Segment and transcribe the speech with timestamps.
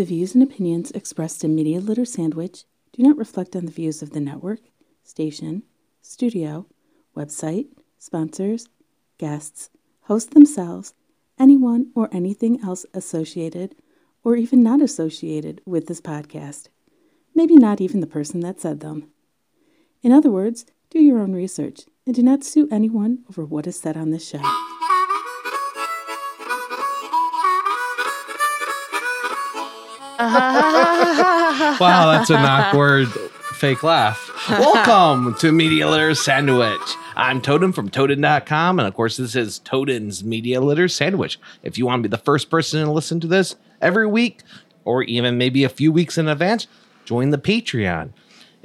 [0.00, 2.64] The views and opinions expressed in Media Litter Sandwich
[2.94, 4.60] do not reflect on the views of the network,
[5.04, 5.62] station,
[6.00, 6.64] studio,
[7.14, 7.66] website,
[7.98, 8.66] sponsors,
[9.18, 9.68] guests,
[10.04, 10.94] hosts themselves,
[11.38, 13.74] anyone or anything else associated
[14.24, 16.68] or even not associated with this podcast.
[17.34, 19.10] Maybe not even the person that said them.
[20.00, 23.78] In other words, do your own research and do not sue anyone over what is
[23.78, 24.40] said on this show.
[31.80, 34.30] wow, that's an awkward fake laugh.
[34.50, 36.80] Welcome to Media Litter Sandwich.
[37.14, 41.38] I'm Totem from Totem.com, and of course, this is Totem's Media Litter Sandwich.
[41.62, 44.42] If you want to be the first person to listen to this every week,
[44.84, 46.66] or even maybe a few weeks in advance,
[47.04, 48.10] join the Patreon.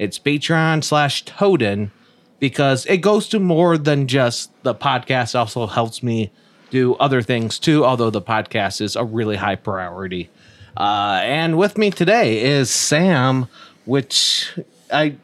[0.00, 1.92] It's Patreon slash Totem
[2.40, 6.32] because it goes to more than just the podcast, also helps me
[6.70, 10.28] do other things too, although the podcast is a really high priority.
[10.76, 13.48] Uh, and with me today is Sam,
[13.84, 14.52] which
[14.92, 15.16] I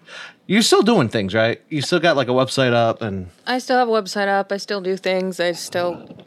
[0.46, 1.60] you're still doing things, right?
[1.68, 4.50] You still got like a website up and I still have a website up.
[4.52, 5.40] I still do things.
[5.40, 6.24] I still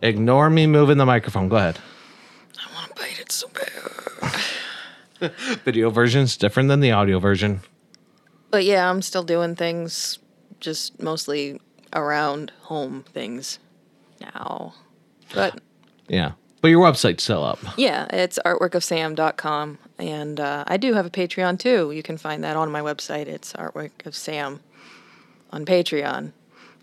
[0.00, 1.48] ignore me moving the microphone.
[1.48, 1.78] Go ahead.
[2.58, 3.48] I want to bite it so
[5.20, 5.32] bad.
[5.64, 7.60] Video version's different than the audio version.
[8.50, 10.18] But yeah, I'm still doing things
[10.60, 11.60] just mostly
[11.94, 13.58] around home things
[14.20, 14.74] now.
[15.34, 15.60] But
[16.08, 16.32] Yeah.
[16.62, 17.58] But your website's still up.
[17.76, 19.78] yeah, it's artworkofsam.com.
[19.98, 21.90] And uh, I do have a Patreon too.
[21.90, 23.26] You can find that on my website.
[23.26, 24.60] It's Artwork of Sam
[25.50, 26.32] on Patreon.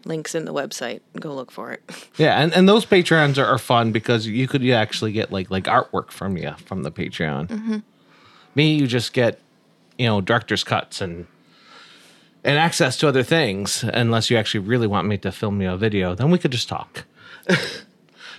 [0.05, 1.00] Links in the website.
[1.19, 1.81] Go look for it.
[2.17, 5.63] Yeah, and, and those Patreons are, are fun because you could actually get like like
[5.66, 7.81] artwork from you from the Patreon.
[8.55, 9.39] Me, you just get
[9.97, 11.25] you know director's cuts and
[12.44, 13.83] and access to other things.
[13.83, 16.67] Unless you actually really want me to film you a video, then we could just
[16.67, 17.05] talk.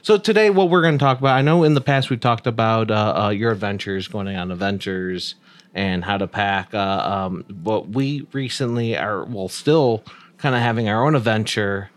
[0.02, 2.46] so today, what we're going to talk about, I know in the past we've talked
[2.46, 5.34] about uh, uh, your adventures, going on adventures,
[5.74, 6.74] and how to pack.
[6.74, 10.02] Uh, um, but we recently are well still
[10.38, 11.90] kind of having our own adventure.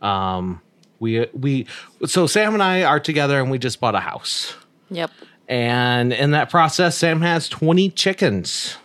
[0.00, 0.60] Um,
[1.00, 1.66] we we
[2.06, 4.54] so Sam and I are together, and we just bought a house.
[4.90, 5.10] Yep.
[5.48, 8.76] And in that process, Sam has 20 chickens.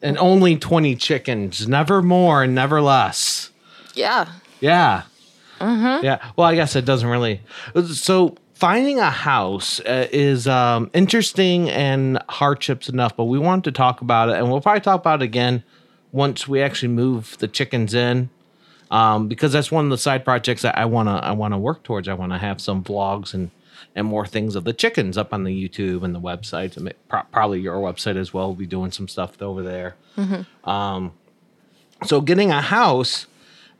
[0.00, 3.50] And only 20 chickens, never more and never less.
[3.94, 4.30] Yeah.
[4.60, 5.02] Yeah.
[5.60, 6.18] Yeah.
[6.36, 7.40] Well, I guess it doesn't really.
[7.92, 13.72] So finding a house uh, is um, interesting and hardships enough, but we wanted to
[13.72, 15.62] talk about it, and we'll probably talk about it again
[16.12, 18.30] once we actually move the chickens in,
[18.90, 22.08] um, because that's one of the side projects that I wanna I wanna work towards.
[22.08, 23.50] I want to have some vlogs and
[23.96, 27.22] and more things of the chickens up on the YouTube and the website, and pro-
[27.32, 28.48] probably your website as well.
[28.48, 29.96] We'll be doing some stuff over there.
[30.64, 31.12] Um,
[32.04, 33.26] so getting a house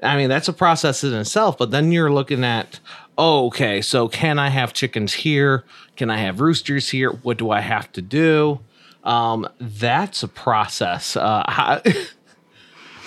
[0.05, 2.81] I mean, that's a process in itself, but then you're looking at,
[3.17, 5.65] oh, okay, so can I have chickens here?
[5.97, 7.11] Can I have roosters here?
[7.11, 8.61] What do I have to do?
[9.03, 11.17] Um, that's a process.
[11.17, 11.81] Uh,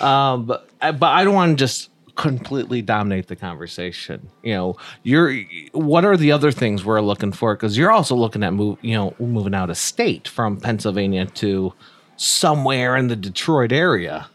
[0.00, 4.28] um, but, but I don't want to just completely dominate the conversation.
[4.42, 5.40] You know, you're,
[5.72, 7.54] what are the other things we're looking for?
[7.54, 11.72] Because you're also looking at move, you know, moving out of state from Pennsylvania to
[12.16, 14.28] somewhere in the Detroit area.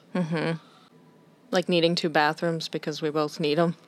[1.54, 3.76] Like needing two bathrooms because we both need them.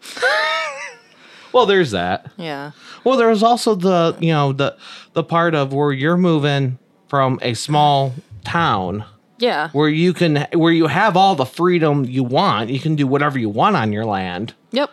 [1.51, 2.31] Well, there's that.
[2.35, 2.71] Yeah.
[3.05, 4.75] Well, there's also the you know the
[5.13, 6.77] the part of where you're moving
[7.07, 9.05] from a small town
[9.39, 9.69] Yeah.
[9.69, 13.39] where you can where you have all the freedom you want, you can do whatever
[13.39, 14.91] you want on your land, Yep.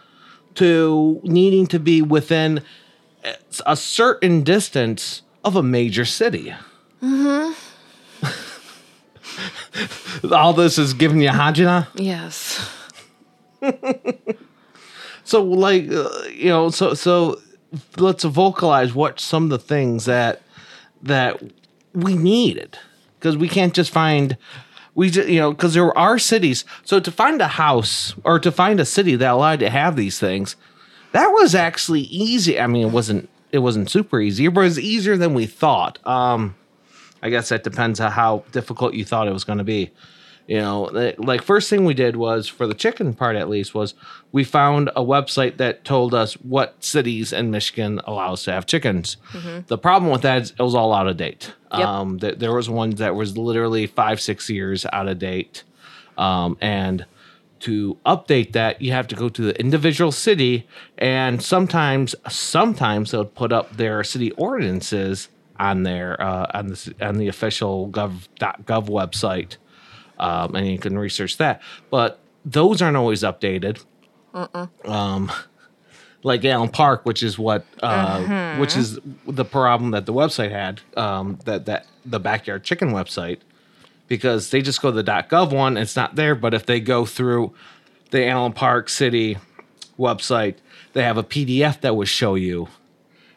[0.55, 2.63] to needing to be within
[3.67, 6.55] a certain distance of a major city.
[7.03, 7.55] Mm-hmm.
[10.33, 11.89] all this is giving you hajina.
[11.95, 12.69] Yes.
[15.25, 17.41] So like uh, you know, so so
[17.97, 20.43] let's vocalize what some of the things that
[21.03, 21.43] that
[21.95, 22.79] we needed
[23.19, 24.37] because we can't just find
[24.95, 26.65] we just you know because there are cities.
[26.85, 30.19] So to find a house or to find a city that allowed to have these
[30.19, 30.57] things,
[31.13, 32.61] that was actually easy.
[32.61, 36.05] I mean, it wasn't it wasn't super easy, but it was easier than we thought.
[36.07, 36.57] Um,
[37.23, 39.91] I guess that depends on how difficult you thought it was going to be.
[40.49, 40.83] You know,
[41.19, 43.95] like first thing we did was for the chicken part at least was
[44.33, 48.67] we found a website that told us what cities in Michigan allow us to have
[48.67, 49.17] chickens.
[49.69, 51.55] The problem with that is it was all out of date.
[51.73, 51.87] Yep.
[51.87, 55.63] Um, th- there was one that was literally five six years out of date,
[56.19, 57.07] um, and
[57.61, 60.67] to update that you have to go to the individual city
[60.99, 65.29] and sometimes sometimes they'll put up their city ordinances
[65.59, 69.57] on there uh, on the on the official gov gov website
[70.19, 71.61] um, and you can research that.
[71.91, 73.85] But those aren't always updated.
[74.85, 75.31] Um
[76.25, 80.81] like Allen Park, which is what, uh, which is the problem that the website had,
[80.97, 83.41] um, that that the backyard chicken website,
[84.07, 86.35] because they just go to the .gov one, it's not there.
[86.37, 87.53] But if they go through
[88.13, 89.37] the Allen Park City
[89.99, 90.57] website,
[90.93, 92.69] they have a PDF that will show you,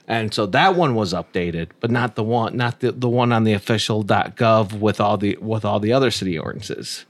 [0.08, 3.44] and so that one was updated, but not the one, not the, the one on
[3.44, 7.06] the official .gov with all the with all the other city ordinances.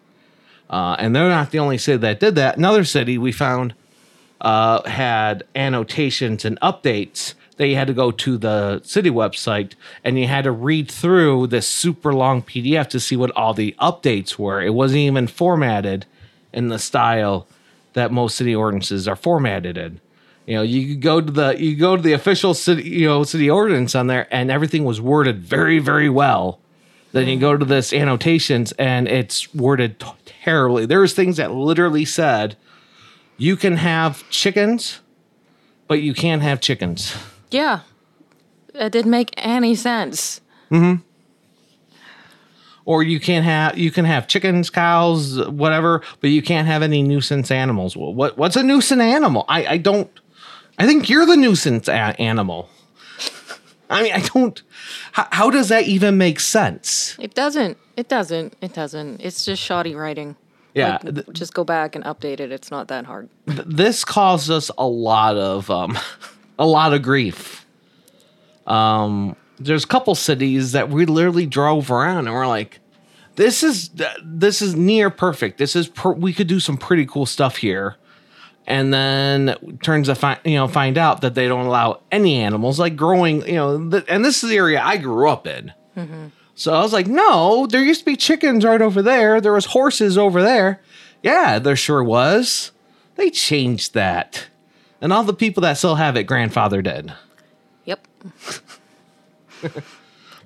[0.69, 2.57] Uh, and they're not the only city that did that.
[2.57, 3.73] Another city we found
[4.41, 10.19] uh, had annotations and updates that you had to go to the city website and
[10.19, 14.37] you had to read through this super long PDF to see what all the updates
[14.37, 14.61] were.
[14.61, 16.05] It wasn't even formatted
[16.51, 17.47] in the style
[17.93, 20.01] that most city ordinances are formatted in.
[20.45, 23.23] You know, you could go to the you go to the official city you know
[23.23, 26.59] city ordinance on there, and everything was worded very very well.
[27.11, 30.85] Then you go to this annotations, and it's worded t- terribly.
[30.85, 32.57] There's things that literally said,
[33.37, 34.99] "You can have chickens,
[35.87, 37.15] but you can't have chickens."
[37.51, 37.79] Yeah.
[38.73, 40.41] It didn't make any sense.
[40.69, 40.95] Hmm.
[42.83, 47.01] Or you can have you can have chickens, cows, whatever, but you can't have any
[47.01, 47.97] nuisance animals.
[47.97, 49.45] What what's a nuisance animal?
[49.47, 50.09] I I don't.
[50.77, 52.69] I think you're the nuisance a- animal.
[53.89, 54.61] I mean, I don't.
[55.11, 57.15] How, how does that even make sense?
[57.19, 57.77] It doesn't.
[57.95, 58.55] It doesn't.
[58.61, 59.21] It doesn't.
[59.21, 60.35] It's just shoddy writing.
[60.73, 62.51] Yeah, Like, th- just go back and update it.
[62.51, 63.29] It's not that hard.
[63.45, 65.97] this caused us a lot of um
[66.59, 67.65] a lot of grief
[68.67, 72.79] um there's a couple cities that we literally drove around and we're like
[73.35, 73.89] this is
[74.23, 77.95] this is near perfect this is per- we could do some pretty cool stuff here
[78.67, 82.79] and then turns to find you know find out that they don't allow any animals
[82.79, 85.71] like growing you know the, and this is the area i grew up in
[86.55, 89.65] so i was like no there used to be chickens right over there there was
[89.65, 90.81] horses over there
[91.21, 92.71] yeah there sure was
[93.15, 94.47] they changed that.
[95.01, 97.13] And all the people that still have it grandfathered in.
[97.85, 98.07] Yep.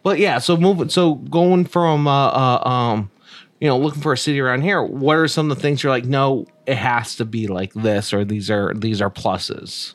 [0.01, 3.11] But yeah, so moving so going from uh, uh um
[3.59, 5.91] you know, looking for a city around here, what are some of the things you're
[5.91, 9.93] like, no, it has to be like this or these are these are pluses.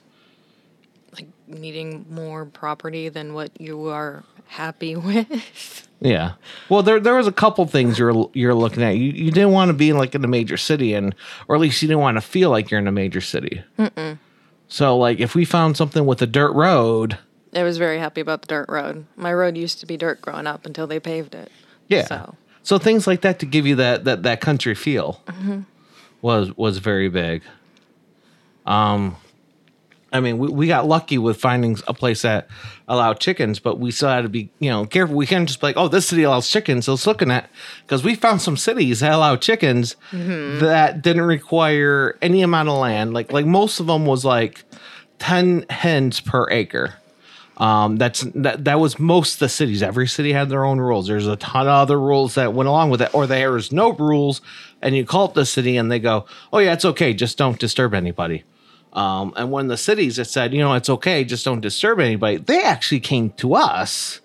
[1.13, 5.89] Like needing more property than what you are happy with.
[6.01, 6.35] Yeah.
[6.69, 8.97] Well, there there was a couple things you're you're looking at.
[8.97, 11.15] You you didn't want to be like in a major city, and
[11.49, 13.63] or at least you didn't want to feel like you're in a major city.
[14.69, 17.19] So like if we found something with a dirt road,
[17.55, 19.07] I was very happy about the dirt road.
[19.17, 21.51] My road used to be dirt growing up until they paved it.
[21.89, 22.07] Yeah.
[22.07, 22.35] So
[22.65, 25.23] So things like that to give you that that that country feel
[26.23, 27.43] was was very big.
[28.67, 29.17] Um,
[30.13, 32.49] I mean, we, we got lucky with finding a place that
[32.89, 35.15] allowed chickens, but we still had to be you know careful.
[35.17, 36.87] We can't just be like, oh, this city allows chickens.
[36.87, 37.51] So let's looking at
[37.83, 39.97] because we found some cities that allow chickens
[40.61, 43.13] that didn't require any amount of land.
[43.13, 44.65] Like like most of them was like
[45.19, 46.95] ten hens per acre.
[47.56, 49.83] Um, that's that, that was most the cities.
[49.83, 51.06] Every city had their own rules.
[51.06, 54.41] There's a ton of other rules that went along with it, or there's no rules,
[54.83, 57.59] and you call up the city and they go, "Oh yeah, it's okay, just don't
[57.59, 58.45] disturb anybody."
[58.93, 62.39] Um, and when the cities that said, "You know, it's okay, just don't disturb anybody,"
[62.39, 64.21] they actually came to us,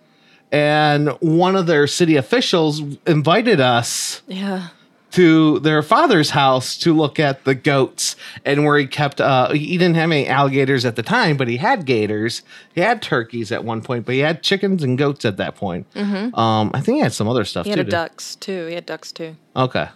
[0.52, 4.70] and one of their city officials invited us yeah.
[5.12, 8.16] To their father's house to look at the goats
[8.46, 11.58] and where he kept uh he didn't have any alligators at the time but he
[11.58, 12.44] had gators
[12.76, 15.88] he had turkeys at one point but he had chickens and goats at that point
[15.96, 18.68] um i think he had some other stuff He had too did- ducks too.
[18.68, 19.36] He had ducks too.
[19.56, 19.90] okay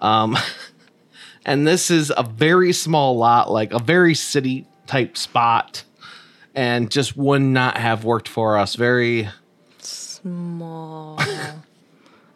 [0.00, 0.36] um
[1.46, 5.84] and this is a very small lot like a very city type spot
[6.54, 9.28] and just would not have worked for us very
[9.78, 11.18] Small.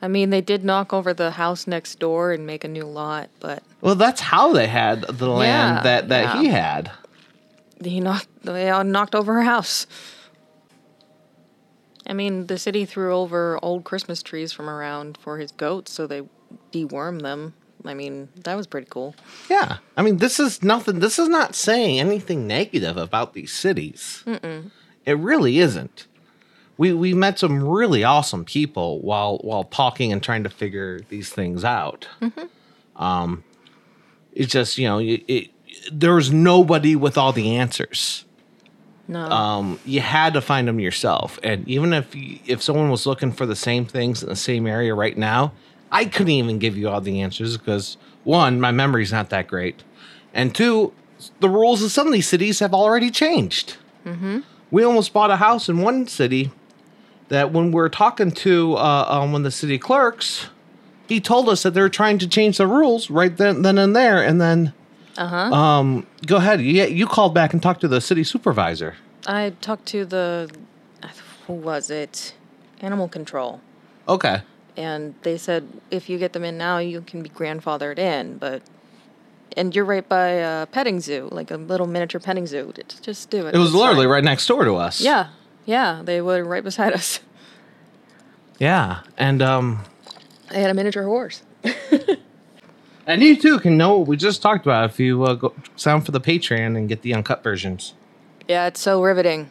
[0.03, 3.31] I mean, they did knock over the house next door and make a new lot,
[3.41, 6.41] but well that's how they had the land Yeah, that that yeah.
[6.43, 6.91] he had
[7.83, 9.87] he knocked they all knocked over her house.
[12.09, 16.07] I mean, the city threw over old Christmas trees from around for his goats, so
[16.07, 16.23] they
[16.73, 17.55] dewormed them.
[17.85, 19.15] I mean, that was pretty cool.
[19.51, 21.01] Yeah, I mean, this is nothing.
[21.01, 24.25] This is not saying anything negative about these cities.
[25.05, 26.07] It really isn't.
[26.79, 31.31] We we met some really awesome people while while talking and trying to figure these
[31.31, 32.09] things out.
[32.97, 33.45] Um,
[34.33, 35.51] it's just you know it, it,
[35.93, 38.25] there was nobody with all the answers.
[39.09, 39.21] No.
[39.21, 43.33] Um, you had to find them yourself, and even if you, if someone was looking
[43.33, 45.53] for the same things in the same area right now,
[45.93, 49.85] I couldn't even give you all the answers because one, my memory's not that great,
[50.35, 50.93] and two,
[51.41, 53.77] the rules of some of these cities have already changed.
[54.73, 56.51] We almost bought a house in one city
[57.29, 60.49] that when we are talking to uh, um, one of the city clerks,
[61.09, 64.23] he told us that they're trying to change the rules right then, then and there,
[64.23, 64.73] and then
[65.19, 65.55] Uh huh.
[65.55, 66.61] Um, go ahead.
[66.61, 68.95] You, you called back and talked to the city supervisor.
[69.27, 70.51] I talked to the,
[71.47, 72.35] who was it?
[72.81, 73.61] Animal control.
[74.09, 74.43] Okay.
[74.77, 78.37] And they said if you get them in now, you can be grandfathered in.
[78.39, 78.63] But,
[79.57, 82.73] and you're right by a petting zoo, like a little miniature petting zoo.
[82.77, 83.55] Just- Just do it.
[83.55, 84.13] It was It's literally fine.
[84.13, 85.01] right next door to us.
[85.01, 85.29] Yeah.
[85.67, 86.01] Yeah.
[86.03, 87.21] They were right beside us.
[88.59, 89.01] Yeah.
[89.19, 89.85] And um,
[90.51, 91.43] They had a miniature horse.
[93.07, 96.05] and you too can know what we just talked about if you uh, go up
[96.05, 97.93] for the Patreon and get the uncut versions.
[98.49, 99.51] Yeah, it's so riveting.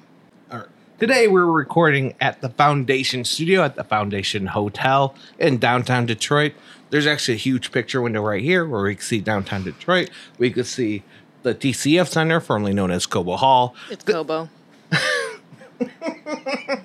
[0.52, 0.68] All right.
[1.00, 6.54] Today we're recording at the Foundation Studio at the Foundation Hotel in downtown Detroit.
[6.90, 10.10] There's actually a huge picture window right here where we can see downtown Detroit.
[10.38, 11.04] We could see
[11.44, 13.76] the TCF Center, formerly known as Cobo Hall.
[13.92, 14.50] It's Cobo.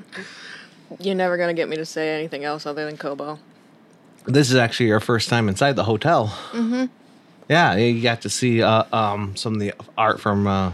[0.99, 3.39] You're never gonna get me to say anything else other than Cobo.
[4.27, 6.29] This is actually your first time inside the hotel.
[6.53, 6.87] Mm-hmm.
[7.49, 10.73] Yeah, you got to see uh, um, some of the art from uh,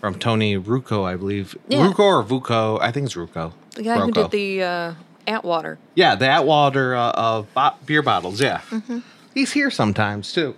[0.00, 1.56] from Tony Rucco, I believe.
[1.68, 1.86] Yeah.
[1.86, 2.80] Rucco or Vucco?
[2.80, 3.52] I think it's Rucco.
[3.74, 4.94] The guy who did the uh,
[5.26, 5.78] Atwater.
[5.94, 8.40] Yeah, the Atwater uh, bo- beer bottles.
[8.40, 8.62] Yeah,
[9.34, 10.54] he's here sometimes too.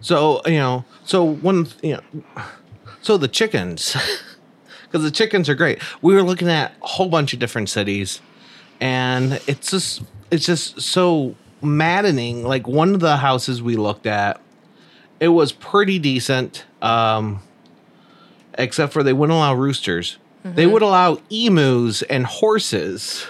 [0.00, 2.22] So you know, so one you know,
[3.06, 3.96] so the chickens,
[4.82, 5.80] because the chickens are great.
[6.02, 8.20] We were looking at a whole bunch of different cities,
[8.80, 12.42] and it's just it's just so maddening.
[12.42, 14.40] Like one of the houses we looked at,
[15.20, 17.42] it was pretty decent, um,
[18.54, 20.18] except for they wouldn't allow roosters.
[20.42, 23.26] They would allow emus and horses,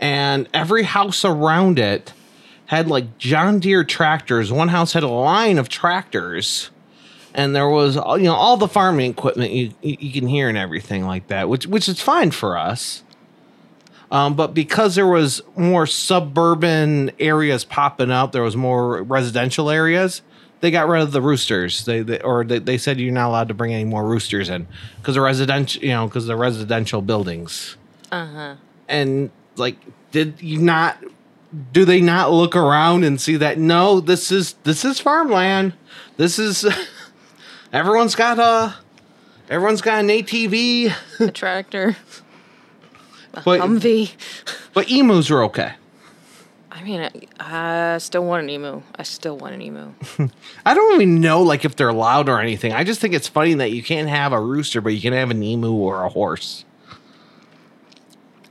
[0.00, 2.12] and every house around it
[2.66, 4.52] had like John Deere tractors.
[4.52, 6.70] One house had a line of tractors,
[7.34, 10.56] and there was all- you know all the farming equipment you you can hear and
[10.58, 13.02] everything like that, which which is fine for us.
[14.10, 20.22] Um, but because there was more suburban areas popping up, there was more residential areas.
[20.60, 21.84] They got rid of the roosters.
[21.84, 24.66] They, they or they, they said you're not allowed to bring any more roosters in
[24.98, 27.76] because the residential, you know, because the residential buildings.
[28.12, 28.54] Uh huh.
[28.88, 29.76] And like,
[30.12, 30.96] did you not?
[31.72, 33.58] Do they not look around and see that?
[33.58, 35.72] No, this is this is farmland.
[36.16, 36.64] This is
[37.74, 38.74] everyone's got a
[39.50, 40.92] everyone's got an ATV.
[41.20, 41.96] A tractor.
[43.34, 44.12] A But- Humvee.
[44.72, 45.74] But emus are okay.
[46.70, 47.00] I mean,
[47.38, 48.82] I, I still want an emu.
[48.96, 49.92] I still want an emu.
[50.66, 52.72] I don't even know like if they're loud or anything.
[52.72, 55.30] I just think it's funny that you can't have a rooster, but you can have
[55.30, 56.64] an emu or a horse.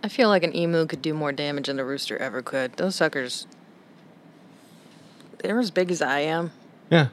[0.02, 2.74] I feel like an emu could do more damage than a rooster ever could.
[2.78, 3.46] Those suckers,
[5.40, 6.52] they're as big as I am,
[6.90, 7.08] Yeah.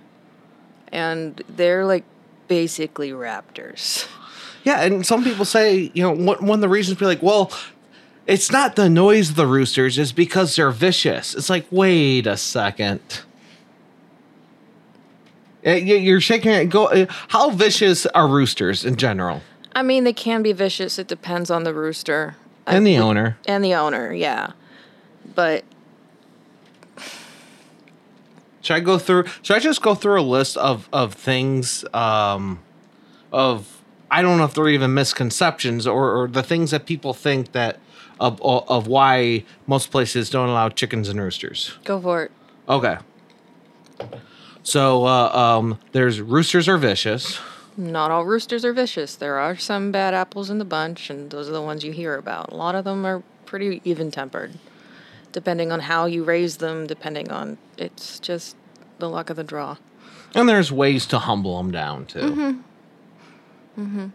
[0.92, 2.04] And they're like
[2.48, 4.06] basically raptors.
[4.64, 7.50] Yeah, and some people say, you know, one, one of the reasons be like, well,
[8.26, 11.34] it's not the noise of the roosters, it's because they're vicious.
[11.34, 13.00] It's like, wait a second.
[15.66, 16.66] Uh, you- You're shaking it.
[16.66, 16.86] Go.
[16.86, 19.42] uh, How vicious are roosters in general,
[19.74, 20.98] I mean, they can be vicious.
[20.98, 23.36] It depends on the rooster and the owner?
[23.46, 24.12] and the owner.
[24.12, 24.52] Yeah,
[25.34, 25.64] but
[28.62, 29.24] Should I go through?
[29.42, 31.84] Should I just go through a list of of things?
[31.94, 32.60] Um,
[33.32, 37.52] of I don't know if they're even misconceptions or, or the things that people think
[37.52, 37.78] that
[38.18, 41.78] of of why most places don't allow chickens and roosters.
[41.84, 42.32] go for it.
[42.68, 42.98] Okay.
[44.62, 47.40] So uh, um, there's roosters are vicious.
[47.76, 49.16] Not all roosters are vicious.
[49.16, 52.16] There are some bad apples in the bunch, and those are the ones you hear
[52.16, 52.52] about.
[52.52, 54.52] A lot of them are pretty even tempered,
[55.32, 58.56] depending on how you raise them, depending on it's just
[58.98, 59.76] the luck of the draw.
[60.34, 62.62] And there's ways to humble them down too.
[63.78, 64.06] Mm-hmm.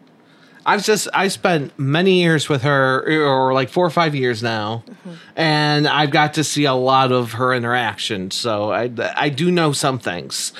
[0.66, 4.84] I've just I spent many years with her, or like four or five years now,
[5.36, 8.32] and I've got to see a lot of her interaction.
[8.32, 10.54] So I I do know some things.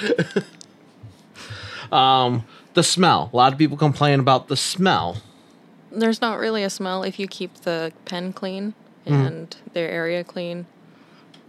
[1.92, 2.46] um,
[2.76, 3.32] the smell.
[3.34, 5.18] A lot of people complain about the smell.
[5.92, 9.28] There's not really a smell if you keep the pen clean Mm.
[9.28, 10.66] and their area clean.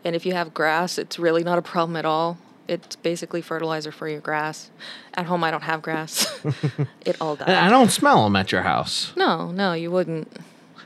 [0.04, 2.38] And if you have grass, it's really not a problem at all.
[2.68, 4.70] It's basically fertilizer for your grass.
[5.14, 6.26] At home, I don't have grass.
[7.04, 9.12] it all And I don't smell them at your house.
[9.16, 10.36] No, no, you wouldn't.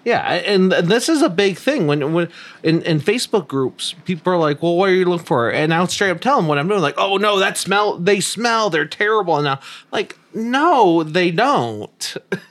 [0.04, 2.28] Yeah, and this is a big thing when when
[2.62, 5.88] in, in Facebook groups, people are like, "Well, what are you looking for?" And I'll
[5.88, 6.80] straight up tell them what I'm doing.
[6.80, 7.98] Like, "Oh no, that smell.
[7.98, 8.70] They smell.
[8.70, 9.60] They're terrible." And now,
[9.92, 12.16] like, no, they don't.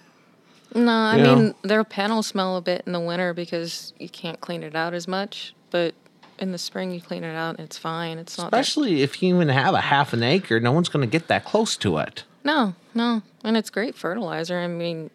[0.76, 1.36] No, I You know?
[1.36, 4.76] mean their pen will smell a bit in the winter because you can't clean it
[4.76, 5.54] out as much.
[5.72, 5.96] But
[6.38, 8.18] in the spring, you clean it out, and it's fine.
[8.20, 8.52] It's not.
[8.52, 11.28] that- Especially if you even have a half an acre, no one's going to get
[11.28, 12.24] that close to it.
[12.44, 14.60] No, no, and it's great fertilizer.
[14.60, 15.10] I mean,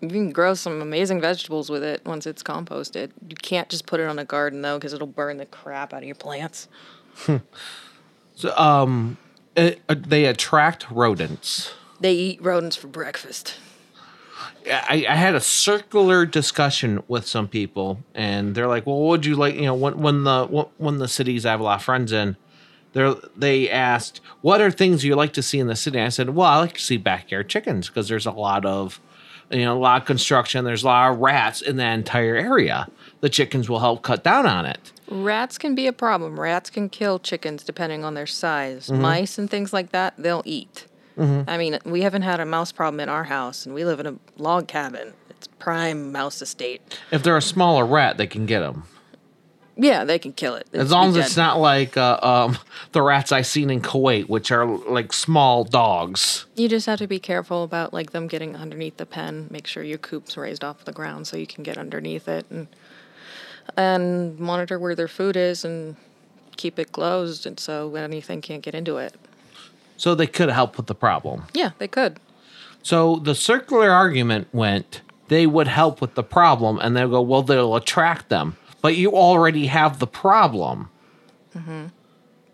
[0.00, 3.10] you can grow some amazing vegetables with it once it's composted.
[3.28, 5.98] You can't just put it on a garden though, because it'll burn the crap out
[6.02, 6.68] of your plants.
[8.34, 9.18] So, um,
[9.54, 11.72] it, uh, they attract rodents.
[12.00, 13.56] They eat rodents for breakfast.
[14.66, 19.26] I, I had a circular discussion with some people, and they're like, "Well, what would
[19.26, 20.46] you like?" You know, when when the
[20.78, 22.36] when the cities I have a lot of friends in,
[22.92, 26.10] they they asked, "What are things you like to see in the city?" And I
[26.10, 29.00] said, "Well, I like to see backyard chickens because there's a lot of,
[29.50, 30.64] you know, a lot of construction.
[30.64, 32.88] There's a lot of rats in that entire area.
[33.20, 36.40] The chickens will help cut down on it." Rats can be a problem.
[36.40, 38.86] Rats can kill chickens depending on their size.
[38.86, 39.02] Mm-hmm.
[39.02, 40.86] Mice and things like that, they'll eat.
[41.18, 41.48] Mm-hmm.
[41.48, 44.06] I mean, we haven't had a mouse problem in our house, and we live in
[44.06, 45.12] a log cabin.
[45.30, 46.80] It's prime mouse estate.
[47.10, 48.84] If they're a smaller rat, they can get them.
[49.76, 50.68] Yeah, they can kill it.
[50.72, 51.24] As long as dead.
[51.24, 52.58] it's not like uh, um,
[52.92, 56.44] the rats I've seen in Kuwait, which are like small dogs.
[56.56, 59.48] You just have to be careful about like them getting underneath the pen.
[59.50, 62.68] Make sure your coop's raised off the ground so you can get underneath it, and
[63.76, 65.96] and monitor where their food is and
[66.56, 69.14] keep it closed, and so anything can't get into it.
[69.96, 71.44] So they could help with the problem.
[71.52, 72.18] Yeah, they could.
[72.82, 77.42] So the circular argument went they would help with the problem, and they'll go, well,
[77.42, 80.90] they'll attract them, but you already have the problem.
[81.56, 81.86] Mm-hmm.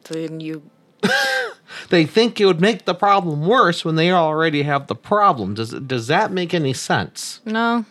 [0.04, 0.62] Then you.
[1.88, 5.54] they think it would make the problem worse when they already have the problem.
[5.54, 7.40] Does does that make any sense?
[7.44, 7.84] No.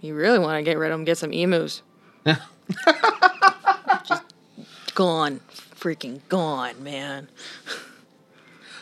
[0.00, 1.04] You really want to get rid of them?
[1.04, 1.82] Get some emus.
[2.24, 4.22] Just
[4.94, 5.40] gone,
[5.74, 7.28] freaking gone, man.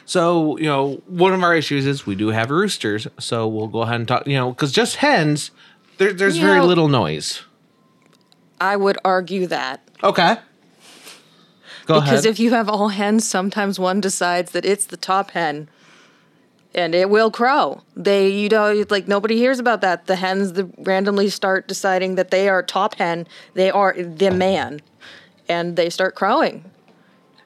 [0.09, 3.07] So, you know, one of our issues is we do have roosters.
[3.21, 5.51] So we'll go ahead and talk, you know, because just hens,
[5.99, 7.43] there, there's you very know, little noise.
[8.59, 9.87] I would argue that.
[10.03, 10.39] Okay.
[11.85, 12.25] Go because ahead.
[12.25, 15.69] if you have all hens, sometimes one decides that it's the top hen
[16.75, 17.83] and it will crow.
[17.95, 20.07] They, you know, like nobody hears about that.
[20.07, 24.81] The hens the, randomly start deciding that they are top hen, they are the man,
[25.51, 26.65] and they start crowing.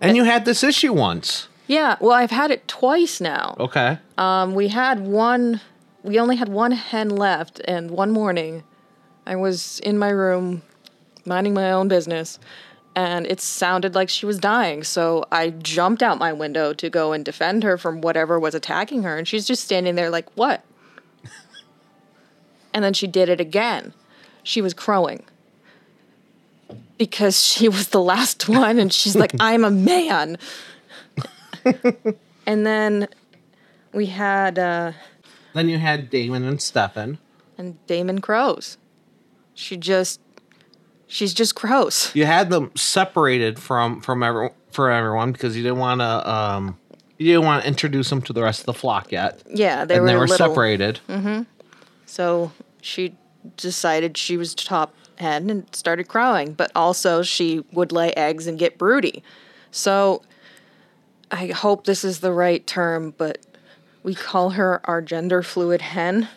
[0.01, 1.49] And, and you had this issue once.
[1.73, 3.57] Yeah, well, I've had it twice now.
[3.59, 3.99] Okay.
[4.19, 5.63] Um, we had one.
[6.03, 8.63] We only had one hen left, and one morning,
[9.27, 10.61] I was in my room,
[11.25, 12.39] minding my own business,
[12.95, 14.85] and it sounded like she was dying.
[14.85, 19.05] So I jumped out my window to go and defend her from whatever was attacking
[19.05, 20.63] her, and she's just standing there like, "What?"
[22.75, 23.95] and then she did it again.
[24.43, 25.23] She was crowing
[26.99, 30.37] because she was the last one, and she's like, "I'm a man."
[32.47, 33.09] and then
[33.93, 34.59] we had.
[34.59, 34.93] Uh,
[35.55, 37.19] then you had Damon and Stefan.
[37.59, 38.79] And Damon crows.
[39.55, 40.21] She just.
[41.07, 42.11] She's just crows.
[42.15, 46.31] You had them separated from from every, for everyone because you didn't want to.
[46.31, 46.79] Um,
[47.19, 49.43] you didn't want to introduce them to the rest of the flock yet.
[49.47, 50.09] Yeah, they and were.
[50.09, 50.49] They were little.
[50.49, 51.01] separated.
[51.09, 51.43] Mm-hmm.
[52.07, 53.15] So she
[53.57, 58.59] decided she was top hen and started crowing, but also she would lay eggs and
[58.59, 59.23] get broody.
[59.71, 60.23] So
[61.33, 63.39] I hope this is the right term, but
[64.03, 66.29] we call her our gender fluid hen.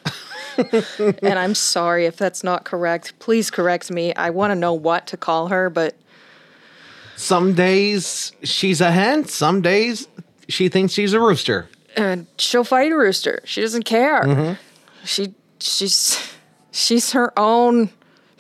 [0.58, 3.14] and I'm sorry if that's not correct.
[3.20, 4.14] Please correct me.
[4.16, 5.96] I want to know what to call her, but
[7.18, 10.08] some days she's a hen, some days
[10.48, 11.70] she thinks she's a rooster.
[11.98, 13.42] And she'll fight a rooster.
[13.46, 14.24] She doesn't care.
[14.24, 14.54] Mm-hmm.
[15.06, 16.34] She she's
[16.72, 17.90] she's her own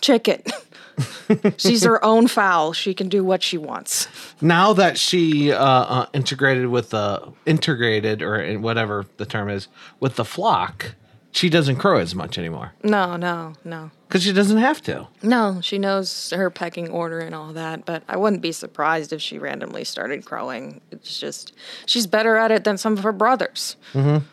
[0.01, 0.41] chicken.
[1.57, 2.73] She's her own fowl.
[2.73, 4.07] She can do what she wants.
[4.41, 9.67] Now that she uh, uh, integrated with the integrated or whatever the term is
[9.99, 10.95] with the flock,
[11.31, 12.71] she doesn't crow as much anymore.
[12.83, 13.91] No, no, no.
[14.07, 15.07] Because she doesn't have to.
[15.21, 17.85] No, she knows her pecking order and all that.
[17.85, 20.79] But I wouldn't be surprised if she randomly started crowing.
[20.91, 21.53] It's just
[21.85, 23.75] she's better at it than some of her brothers.
[23.93, 24.25] Mm-hmm.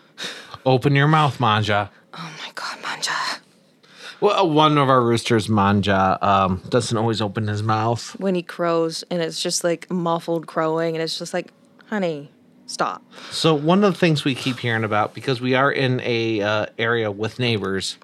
[0.64, 1.90] Open your mouth, Manja.
[2.14, 3.31] Oh my God, Manja.
[4.22, 9.02] Well, one of our roosters, Manja, um, doesn't always open his mouth when he crows,
[9.10, 11.52] and it's just like muffled crowing, and it's just like,
[11.86, 12.30] honey,
[12.66, 13.02] stop.
[13.32, 16.66] So one of the things we keep hearing about, because we are in a uh,
[16.78, 17.98] area with neighbors,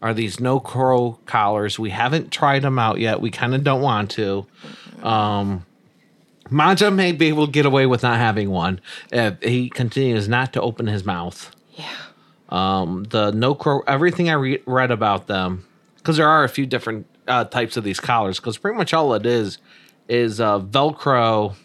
[0.00, 1.76] are these no crow collars.
[1.76, 3.20] We haven't tried them out yet.
[3.20, 4.46] We kind of don't want to.
[5.02, 5.66] Um,
[6.50, 10.52] Manja may be able to get away with not having one if he continues not
[10.52, 11.50] to open his mouth.
[11.72, 11.96] Yeah.
[12.54, 16.66] Um, the no crow, everything I re- read about them, because there are a few
[16.66, 18.38] different uh, types of these collars.
[18.38, 19.58] Because pretty much all it is
[20.08, 21.56] is a Velcro,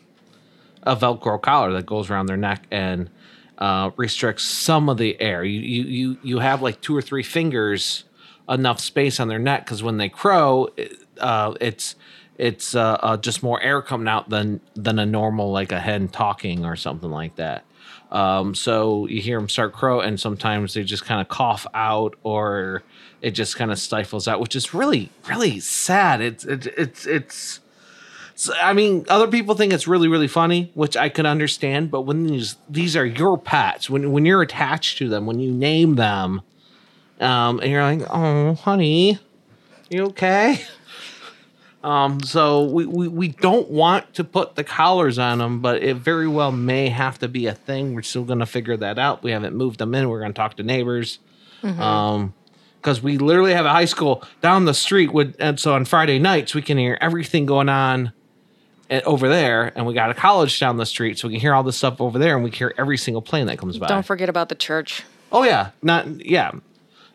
[0.82, 3.12] a Velcro collar that goes around their neck and
[3.60, 5.44] uh, restricts some of the air.
[5.44, 8.06] You you you you have like two or three fingers
[8.50, 10.70] enough space on their neck because when they crow,
[11.20, 11.96] uh, it's
[12.40, 16.08] it's uh, uh, just more air coming out than than a normal like a hen
[16.08, 17.64] talking or something like that.
[18.12, 22.16] Um, so you hear them start crow, and sometimes they just kind of cough out,
[22.24, 22.84] or
[23.22, 26.22] it just kind of stifles out, which is really, really sad.
[26.22, 27.60] It's it's it's it's
[28.62, 31.92] I mean, other people think it's really, really funny, which I can understand.
[31.92, 35.52] But when these these are your pets, when when you're attached to them, when you
[35.52, 36.42] name them,
[37.20, 39.20] um, and you're like, "Oh, honey,
[39.90, 40.64] you okay?"
[41.84, 45.96] Um, so we, we, we don't want to put the collars on them, but it
[45.96, 47.96] very well may have to be a thing.
[47.96, 49.24] We're still going to figure that out.
[49.24, 50.10] We haven't moved them in.
[50.10, 51.20] We're going to talk to neighbors.
[51.64, 52.34] Um,
[52.82, 56.20] because we literally have a high school down the street with, and so on Friday
[56.20, 58.14] nights we can hear everything going on
[58.90, 61.54] at, over there, and we got a college down the street, so we can hear
[61.54, 63.88] all this stuff over there, and we hear every single plane that comes by.
[63.88, 65.04] Don't forget about the church.
[65.32, 66.52] Oh yeah, not yeah.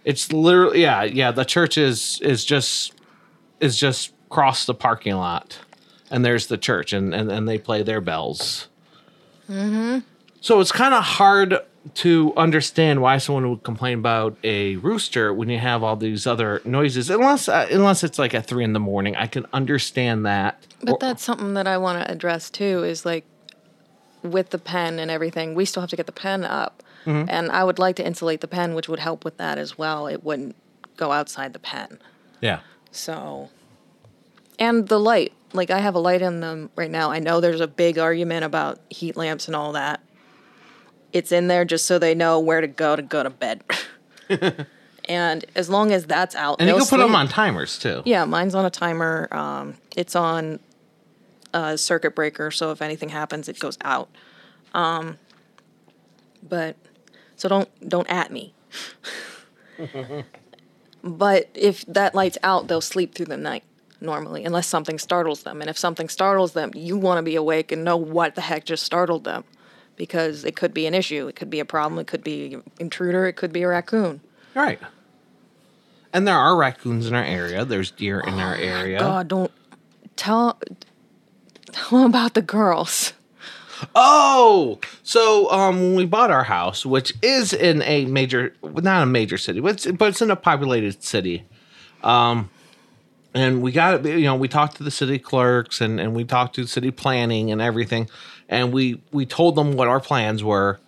[0.05, 1.31] It's literally yeah, yeah.
[1.31, 2.93] The church is is just
[3.61, 5.61] is just across the parking lot,
[6.11, 8.67] and there's the church, and and, and they play their bells.
[9.49, 10.01] Mm-hmm.
[10.41, 11.61] So it's kind of hard
[11.95, 16.61] to understand why someone would complain about a rooster when you have all these other
[16.65, 19.15] noises, unless uh, unless it's like at three in the morning.
[19.15, 20.67] I can understand that.
[20.83, 23.25] But that's something that I want to address too is like
[24.25, 26.83] with the pen and everything, we still have to get the pen up.
[27.07, 27.29] Mm-hmm.
[27.29, 30.09] And I would like to insulate the pen, which would help with that as well.
[30.09, 30.57] It wouldn't
[30.97, 31.99] go outside the pen.
[32.41, 32.61] yeah.
[32.91, 33.51] So,
[34.59, 35.33] and the light.
[35.53, 37.11] Like I have a light in them right now.
[37.11, 40.01] I know there's a big argument about heat lamps and all that.
[41.13, 43.63] It's in there just so they know where to go to go to bed.
[45.05, 48.03] and as long as that's out, And you can put them on timers too.
[48.05, 49.29] Yeah, mine's on a timer.
[49.31, 50.59] Um, it's on
[51.53, 54.09] a circuit breaker, so if anything happens, it goes out.
[54.73, 55.19] Um,
[56.43, 56.77] but
[57.37, 58.55] so don't don't at me.
[61.05, 63.63] but if that light's out, they'll sleep through the night
[64.01, 65.61] normally, unless something startles them.
[65.61, 68.65] And if something startles them, you want to be awake and know what the heck
[68.65, 69.45] just startled them,
[69.97, 72.63] because it could be an issue, it could be a problem, it could be an
[72.79, 74.21] intruder, it could be a raccoon.
[74.55, 74.79] Right.
[76.13, 77.65] And there are raccoons in our area.
[77.65, 79.01] There's deer in our area.
[79.01, 79.51] God, don't
[80.15, 80.61] tell
[81.73, 83.15] tell them about the girls.
[83.97, 89.07] Oh, so um, when we bought our house, which is in a major, not a
[89.07, 91.45] major city, but it's, but it's in a populated city,
[92.05, 92.49] um,
[93.35, 96.55] and we got you know we talked to the city clerks and and we talked
[96.57, 98.09] to city planning and everything,
[98.49, 100.79] and we we told them what our plans were,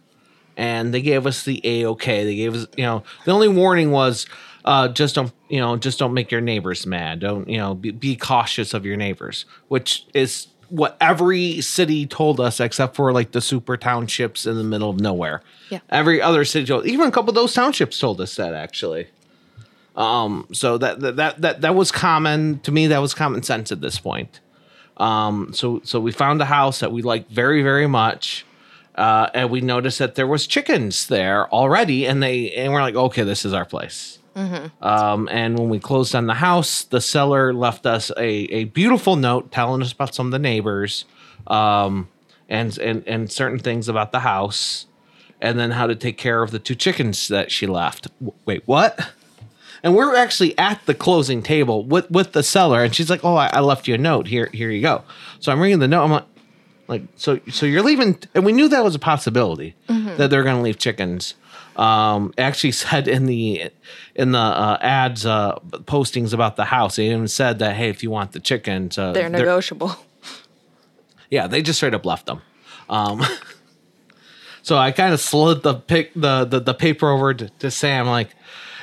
[0.57, 2.25] and they gave us the a okay.
[2.25, 4.27] They gave us you know the only warning was.
[4.65, 7.93] Uh, just don't you know just don't make your neighbors mad don't you know be,
[7.93, 13.31] be cautious of your neighbors which is what every city told us except for like
[13.31, 15.79] the super townships in the middle of nowhere Yeah.
[15.89, 19.07] every other city told even a couple of those townships told us that actually
[19.97, 23.81] um so that that that that, was common to me that was common sense at
[23.81, 24.41] this point
[24.99, 28.45] um so so we found a house that we liked very very much
[28.97, 32.95] uh, and we noticed that there was chickens there already, and they and we're like,
[32.95, 34.19] okay, this is our place.
[34.81, 39.17] Um, and when we closed on the house, the seller left us a, a beautiful
[39.17, 41.05] note telling us about some of the neighbors,
[41.47, 42.09] um,
[42.49, 44.87] and and and certain things about the house,
[45.43, 48.09] and then how to take care of the two chickens that she left.
[48.21, 49.11] W- Wait, what?
[49.87, 53.37] And we're actually at the closing table with with the seller, and she's like, "Oh,
[53.37, 54.27] I, I left you a note.
[54.27, 55.05] Here, here you go."
[55.39, 56.03] So I'm reading the note.
[56.03, 56.25] I'm like,
[56.89, 60.57] like so so you're leaving, and we knew that was a possibility that they're going
[60.57, 61.35] to leave chickens.
[61.77, 63.71] Um, actually said in the
[64.17, 68.03] in the uh, ads uh, postings about the house, they even said that hey, if
[68.03, 69.95] you want the chickens, uh, They're negotiable.
[71.31, 72.43] yeah, they just straight up left them.
[72.89, 73.25] Um,
[74.63, 78.09] so I kind of slid the pick the, the the paper over to, to Sam,
[78.09, 78.31] like,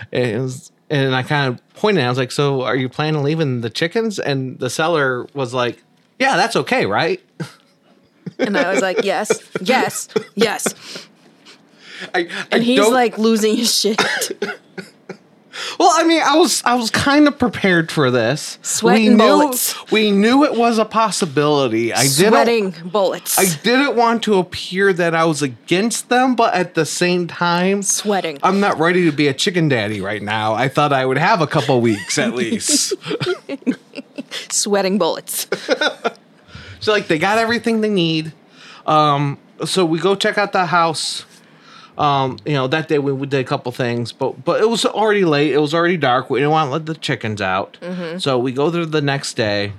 [0.09, 2.03] it was, and I kind of pointed.
[2.03, 5.53] I was like, "So, are you planning on leaving the chickens?" And the seller was
[5.53, 5.81] like,
[6.19, 7.21] "Yeah, that's okay, right?"
[8.39, 10.73] And I was like, yes, yes, yes.
[12.15, 14.01] I, I And he's don't- like losing his shit.
[15.79, 18.57] Well, I mean, I was I was kind of prepared for this.
[18.61, 19.91] Sweating we knew, bullets.
[19.91, 21.93] We knew it was a possibility.
[21.93, 22.91] I didn't.
[22.91, 23.37] Bullets.
[23.37, 27.83] I didn't want to appear that I was against them, but at the same time,
[27.83, 28.39] Sweating.
[28.43, 30.53] I'm not ready to be a chicken daddy right now.
[30.53, 32.93] I thought I would have a couple weeks at least.
[34.51, 35.47] Sweating bullets.
[36.79, 38.33] so like they got everything they need.
[38.85, 41.25] Um, so we go check out the house.
[41.97, 44.85] Um, you know, that day we, we did a couple things, but but it was
[44.85, 45.51] already late.
[45.53, 46.29] It was already dark.
[46.29, 47.77] We didn't want to let the chickens out.
[48.19, 49.73] So we go there the next day,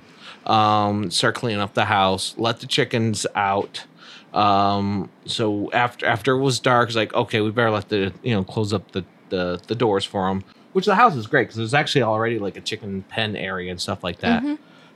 [0.46, 3.85] um, start cleaning up the house, let the chickens out.
[4.33, 8.35] Um, so after after it was dark, it's like okay, we better let the you
[8.35, 10.44] know close up the the, the doors for them.
[10.72, 13.81] Which the house is great because there's actually already like a chicken pen area and
[13.81, 14.42] stuff like that.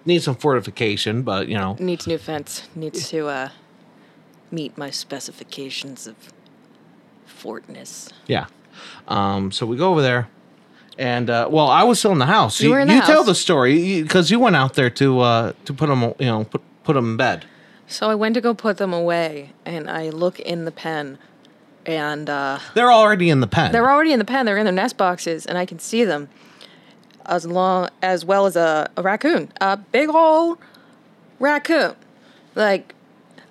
[0.04, 2.68] Needs some fortification, but you know Needs new fence.
[2.74, 3.48] Needs to uh,
[4.50, 6.16] meet my specifications of
[7.38, 8.10] fortness.
[8.26, 8.46] Yeah.
[9.06, 10.28] Um, so we go over there,
[10.98, 12.60] And uh, well, I was still in the house.
[12.60, 13.26] You were in the tell house.
[13.26, 16.62] the story because you went out there to uh, to put them, you know, put
[16.84, 17.44] put them in bed.
[17.86, 21.16] So I went to go put them away, and I look in the pen,
[21.86, 23.72] and uh, They're already in the pen.
[23.72, 24.44] they're already in the pen.
[24.44, 26.28] They're in their nest boxes, and I can see them,
[27.24, 30.58] as long as well as a, a raccoon, a big old
[31.40, 31.94] raccoon,
[32.54, 32.94] like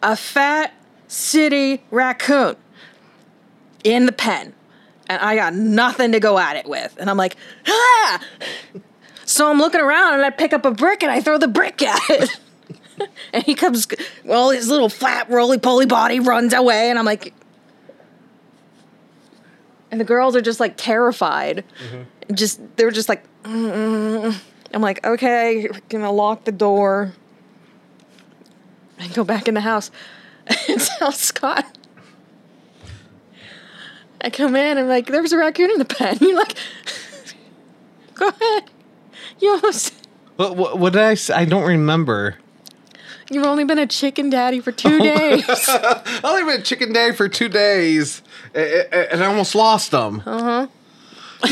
[0.03, 0.73] a fat
[1.07, 2.55] city raccoon,
[3.87, 4.53] in the pen,
[5.07, 7.35] and I got nothing to go at it with, and I'm like,
[7.67, 8.23] ah.
[9.25, 11.81] So I'm looking around, and I pick up a brick, and I throw the brick
[11.81, 12.29] at it.
[13.31, 13.87] And he comes,
[14.25, 17.31] well, his little flat, roly poly body runs away, and I'm like,
[19.91, 21.63] and the girls are just like terrified.
[22.33, 24.35] Just, they're just like, mm.
[24.73, 27.13] I'm like, okay, we're gonna lock the door
[28.97, 29.91] and go back in the house
[30.67, 31.77] and tell Scott.
[34.21, 36.17] I come in and like, there was a raccoon in the pen.
[36.21, 36.55] You're like,
[38.15, 38.63] go ahead.
[39.39, 39.93] You almost,
[40.37, 41.33] What, what, what did I say?
[41.35, 42.35] I don't remember.
[43.29, 45.43] you've only been a chicken daddy for two days.
[45.49, 48.21] I only been a chicken day for two days,
[48.55, 50.23] and I almost lost them.
[50.25, 50.67] Uh huh.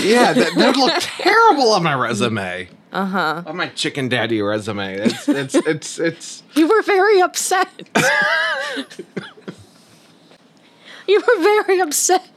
[0.01, 2.69] Yeah, that, that would look terrible on my resume.
[2.91, 3.43] Uh huh.
[3.45, 6.43] On my chicken daddy resume, it's it's it's it's.
[6.55, 7.69] You were very upset.
[11.07, 12.27] you were very upset.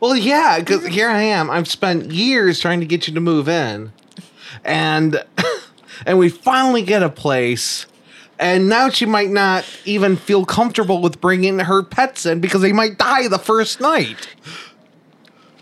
[0.00, 1.50] Well, yeah, because here I am.
[1.50, 3.92] I've spent years trying to get you to move in,
[4.64, 5.24] and
[6.06, 7.86] and we finally get a place.
[8.38, 12.72] And now she might not even feel comfortable with bringing her pets in because they
[12.72, 14.28] might die the first night.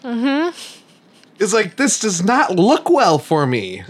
[0.03, 0.51] Mm-hmm.
[1.39, 3.85] It's like this does not look well for me.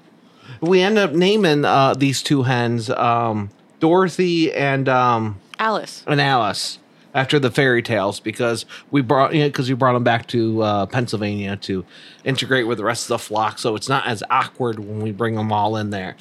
[0.60, 3.48] we end up naming uh, these two hens um,
[3.80, 6.04] Dorothy and um, Alice.
[6.06, 6.78] and Alice
[7.14, 10.62] after the fairy tales because we brought you know, because we brought them back to
[10.62, 11.84] uh, Pennsylvania to
[12.24, 15.34] integrate with the rest of the flock, so it's not as awkward when we bring
[15.34, 16.16] them all in there.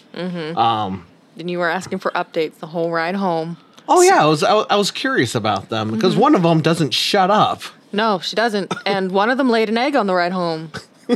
[1.39, 3.57] And you were asking for updates the whole ride home.
[3.87, 6.61] Oh yeah, I was I, was- I was curious about them because one of them
[6.61, 7.61] doesn't shut up.
[7.93, 8.73] No, she doesn't.
[8.85, 10.71] And one of them laid an egg on the ride home.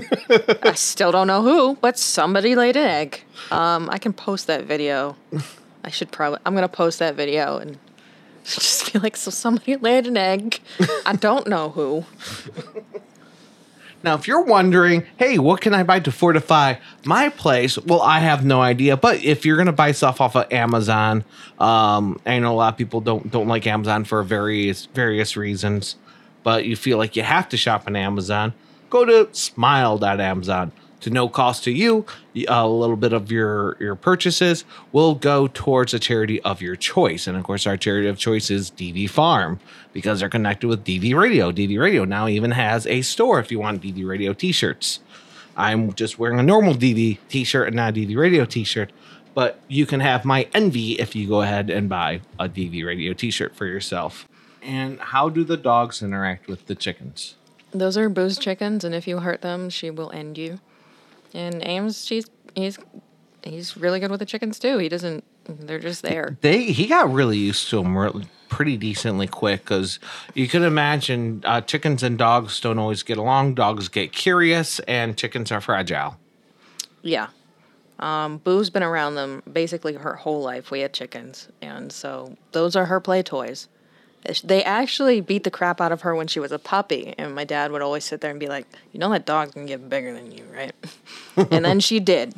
[0.63, 3.23] I still don't know who, but somebody laid an egg.
[3.51, 5.17] Um, I can post that video.
[5.83, 6.39] I should probably.
[6.45, 7.77] I'm gonna post that video and
[8.45, 10.59] just be like, so somebody laid an egg.
[11.05, 12.05] I don't know who.
[14.03, 16.75] Now, if you're wondering, hey, what can I buy to fortify
[17.05, 17.77] my place?
[17.77, 18.97] Well, I have no idea.
[18.97, 21.23] But if you're gonna buy stuff off of Amazon,
[21.59, 25.97] um, I know a lot of people don't don't like Amazon for various various reasons,
[26.43, 28.53] but you feel like you have to shop on Amazon.
[28.89, 30.71] Go to smile.amazon.
[31.01, 32.05] To no cost to you,
[32.37, 36.75] uh, a little bit of your your purchases will go towards a charity of your
[36.75, 39.59] choice, and of course, our charity of choice is DV Farm
[39.93, 41.51] because they're connected with DV Radio.
[41.51, 44.99] DV Radio now even has a store if you want DV Radio T-shirts.
[45.57, 48.91] I'm just wearing a normal DV T-shirt and not a DV Radio T-shirt,
[49.33, 53.13] but you can have my envy if you go ahead and buy a DV Radio
[53.13, 54.27] T-shirt for yourself.
[54.61, 57.35] And how do the dogs interact with the chickens?
[57.71, 60.59] Those are Boo's chickens, and if you hurt them, she will end you.
[61.33, 62.77] And Ames, she's he's
[63.43, 64.77] he's really good with the chickens too.
[64.77, 65.23] He doesn't.
[65.45, 66.37] They're just there.
[66.41, 69.99] They he got really used to them re- pretty decently quick because
[70.33, 73.55] you can imagine uh, chickens and dogs don't always get along.
[73.55, 76.17] Dogs get curious, and chickens are fragile.
[77.01, 77.27] Yeah.
[77.99, 80.71] Um, Boo's been around them basically her whole life.
[80.71, 83.67] We had chickens, and so those are her play toys.
[84.43, 87.43] They actually beat the crap out of her when she was a puppy, and my
[87.43, 90.13] dad would always sit there and be like, "You know that dog can get bigger
[90.13, 90.73] than you, right?"
[91.51, 92.35] and then she did,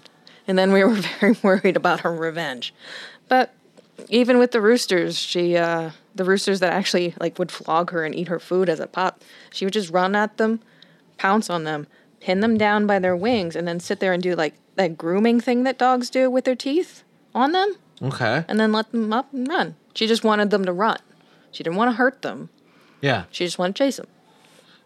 [0.47, 2.73] and then we were very worried about her revenge.
[3.27, 3.53] But
[4.09, 8.15] even with the roosters, she uh, the roosters that actually like would flog her and
[8.15, 10.61] eat her food as a pup, she would just run at them,
[11.17, 11.87] pounce on them,
[12.21, 15.39] pin them down by their wings, and then sit there and do like that grooming
[15.41, 17.03] thing that dogs do with their teeth
[17.35, 18.45] on them, Okay.
[18.47, 19.75] and then let them up and run.
[19.93, 20.97] She just wanted them to run.
[21.53, 22.49] She didn't want to hurt them.
[22.99, 23.25] Yeah.
[23.31, 24.07] She just wanted to chase them.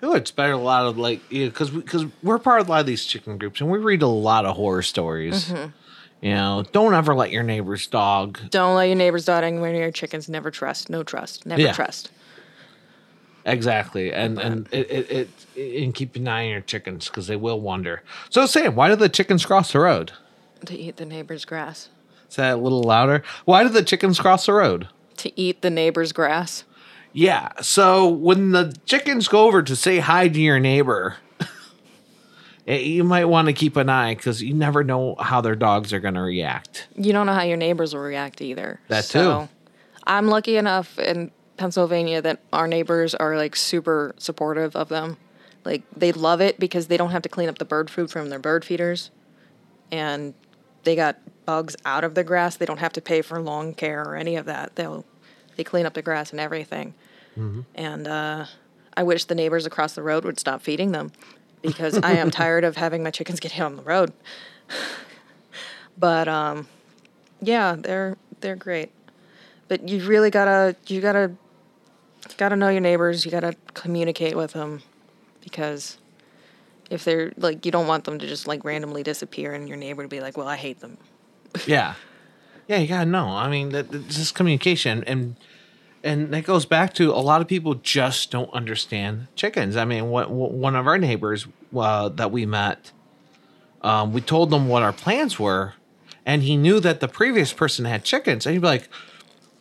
[0.03, 2.81] Oh, it's better a lot of like because because we, are part of a lot
[2.81, 5.45] of these chicken groups and we read a lot of horror stories.
[5.49, 5.71] Mm-hmm.
[6.21, 8.39] You know, don't ever let your neighbor's dog.
[8.49, 10.29] Don't let your neighbor's dog anywhere near your chickens.
[10.29, 10.89] Never trust.
[10.89, 11.45] No trust.
[11.45, 11.73] Never Yeah.
[11.73, 12.11] trust.
[13.45, 17.37] Exactly, and and it, it, it and keep an eye on your chickens because they
[17.37, 18.03] will wander.
[18.29, 20.11] So Sam, why did the chickens cross the road?
[20.65, 21.87] To eat the neighbor's grass.
[22.29, 23.23] Is that a little louder?
[23.45, 24.89] Why did the chickens cross the road?
[25.17, 26.63] To eat the neighbor's grass.
[27.13, 27.49] Yeah.
[27.61, 31.17] So when the chickens go over to say hi to your neighbor,
[32.67, 35.93] eh, you might want to keep an eye because you never know how their dogs
[35.93, 36.87] are going to react.
[36.95, 38.79] You don't know how your neighbors will react either.
[38.87, 39.49] That So, too.
[40.05, 45.17] I'm lucky enough in Pennsylvania that our neighbors are like super supportive of them.
[45.65, 48.29] Like they love it because they don't have to clean up the bird food from
[48.29, 49.11] their bird feeders,
[49.91, 50.33] and
[50.87, 52.55] they got bugs out of the grass.
[52.55, 54.77] They don't have to pay for lawn care or any of that.
[54.77, 55.03] They'll
[55.57, 56.93] they clean up the grass and everything.
[57.75, 58.45] And uh,
[58.95, 61.11] I wish the neighbors across the road would stop feeding them
[61.61, 64.13] because I am tired of having my chickens get hit on the road.
[65.97, 66.67] but um,
[67.41, 68.91] yeah, they're they're great.
[69.67, 71.33] But you really gotta you gotta
[72.29, 73.25] you gotta know your neighbors.
[73.25, 74.83] You gotta communicate with them
[75.41, 75.97] because
[76.89, 80.03] if they're like you don't want them to just like randomly disappear and your neighbor
[80.03, 80.97] to be like, well, I hate them.
[81.65, 81.95] Yeah,
[82.67, 83.27] yeah, you gotta know.
[83.29, 85.37] I mean, that, that's just communication, and
[86.03, 89.75] and that goes back to a lot of people just don't understand chickens.
[89.75, 92.91] I mean, what, one of our neighbors uh, that we met,
[93.81, 95.73] um, we told them what our plans were,
[96.25, 98.89] and he knew that the previous person had chickens, and he'd be like,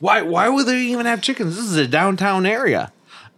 [0.01, 0.23] "Why?
[0.23, 1.57] Why would they even have chickens?
[1.57, 2.93] This is a downtown area,"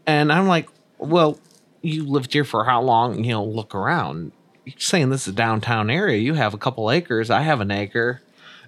[0.07, 1.39] and I'm like, "Well,
[1.83, 3.25] you lived here for how long?
[3.25, 4.33] You know, look around."
[4.65, 6.19] You're saying this is a downtown area.
[6.19, 7.31] You have a couple acres.
[7.31, 8.21] I have an acre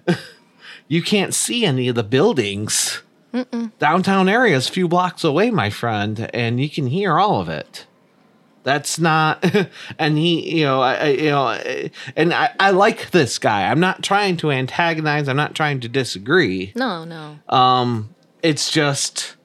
[0.87, 3.01] you can't see any of the buildings.
[3.79, 7.47] Downtown area is a few blocks away, my friend, and you can hear all of
[7.49, 7.85] it.
[8.63, 9.43] That's not,
[9.99, 13.69] and he, you know, I, I- you know, I- and I, I like this guy.
[13.71, 15.27] I'm not trying to antagonize.
[15.29, 16.73] I'm not trying to disagree.
[16.75, 17.39] No, no.
[17.47, 19.35] Um, it's just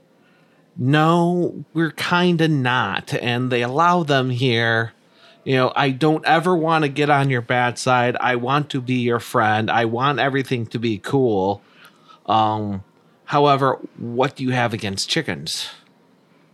[0.78, 4.92] no, we're kind of not, and they allow them here.
[5.44, 8.16] You know, I don't ever want to get on your bad side.
[8.20, 9.70] I want to be your friend.
[9.70, 11.62] I want everything to be cool.
[12.26, 12.82] Um,
[13.26, 15.68] however, what do you have against chickens?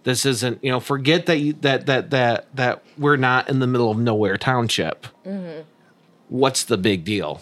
[0.05, 3.67] This isn't, you know, forget that you, that that that that we're not in the
[3.67, 5.07] middle of nowhere township.
[6.29, 7.41] What's the big deal?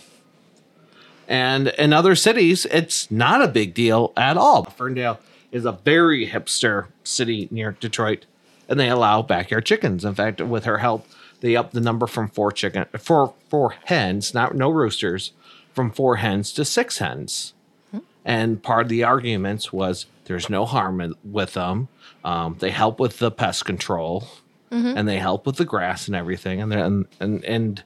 [1.27, 4.64] And in other cities, it's not a big deal at all.
[4.64, 5.19] Ferndale
[5.53, 8.27] is a very hipster city near Detroit,
[8.69, 10.05] and they allow backyard chickens.
[10.05, 11.07] In fact, with her help,
[11.41, 15.33] they upped the number from four chicken four four hens, not no roosters,
[15.75, 17.55] from four hens to six hens.
[17.91, 17.99] Hmm.
[18.25, 21.89] And part of the arguments was there's no harm in- with them.
[22.25, 24.29] Um, they help with the pest control,
[24.71, 24.97] mm-hmm.
[24.97, 26.61] and they help with the grass and everything.
[26.61, 27.83] And and and and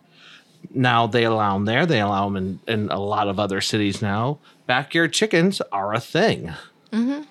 [0.70, 1.86] now they allow them there.
[1.86, 4.38] They allow them in, in a lot of other cities now.
[4.66, 6.52] Backyard chickens are a thing.
[6.92, 7.22] Mm-hmm.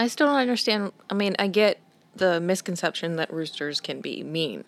[0.00, 0.92] I still don't understand.
[1.10, 1.78] I mean, I get
[2.16, 4.64] the misconception that roosters can be mean,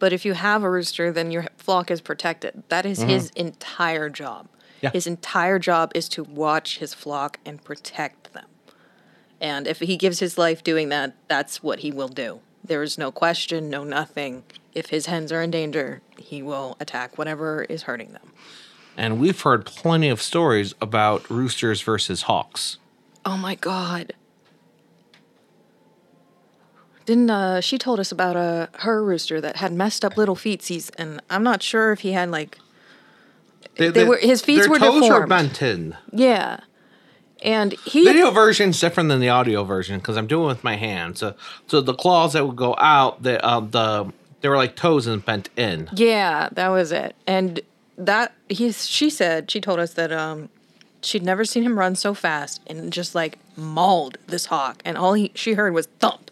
[0.00, 2.64] but if you have a rooster, then your flock is protected.
[2.68, 3.46] That is his mm-hmm.
[3.46, 4.48] entire job.
[4.80, 4.90] Yeah.
[4.90, 8.46] His entire job is to watch his flock and protect them.
[9.40, 12.40] And if he gives his life doing that, that's what he will do.
[12.64, 14.42] There is no question, no nothing.
[14.74, 18.32] If his hens are in danger, he will attack whatever is hurting them.
[18.96, 22.78] And we've heard plenty of stories about roosters versus hawks.
[23.24, 24.14] Oh my god.
[27.06, 30.90] Didn't uh she told us about uh her rooster that had messed up little feetsies
[30.98, 32.58] and I'm not sure if he had like
[33.76, 35.10] They were- his feet were toes deformed.
[35.22, 35.96] were bent in.
[36.12, 36.60] yeah.
[37.44, 40.76] And he Video version's different than the audio version because I'm doing it with my
[40.76, 41.18] hands.
[41.18, 41.34] So,
[41.66, 44.12] so the claws that would go out, the uh, the
[44.42, 45.90] they were like toes and bent in.
[45.94, 47.16] Yeah, that was it.
[47.26, 47.60] And
[47.98, 50.50] that he she said she told us that um
[51.02, 55.14] she'd never seen him run so fast and just like mauled this hawk and all
[55.14, 56.30] he she heard was thump.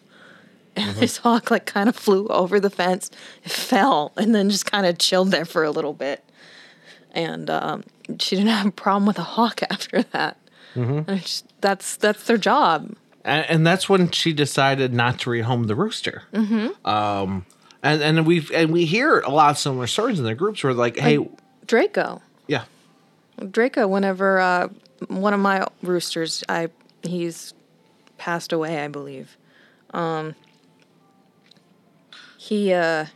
[0.77, 3.11] And this hawk like kind of flew over the fence,
[3.43, 6.25] fell, and then just kind of chilled there for a little bit.
[7.13, 7.83] And um,
[8.19, 10.37] she didn't have a problem with a hawk after that.
[10.77, 12.95] It's, that's that's their job.
[13.25, 16.23] and, and that's when she decided not to rehome the rooster.
[16.33, 16.87] Mm-hmm.
[16.89, 17.45] Um,
[17.83, 20.73] and and we've and we hear a lot of similar stories in the groups where
[20.73, 21.29] like, hey,
[21.67, 22.23] Draco.
[22.47, 22.65] yeah,
[23.51, 24.69] Draco, whenever uh,
[25.09, 26.69] one of my roosters, I
[27.03, 27.55] he's
[28.19, 29.37] passed away, I believe.
[29.93, 30.35] Um,
[32.51, 33.07] he uh,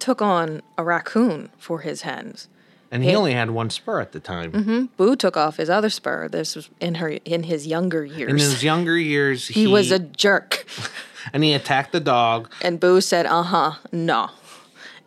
[0.00, 2.48] took on a raccoon for his hens.
[2.90, 4.90] and he only had one spur at the time.
[4.96, 6.28] Boo took off his other spur.
[6.28, 8.30] This was in her in his younger years.
[8.30, 10.66] In his younger years, he, was a jerk,
[11.32, 14.30] and he attacked the dog, and Boo said, "Uh huh, no."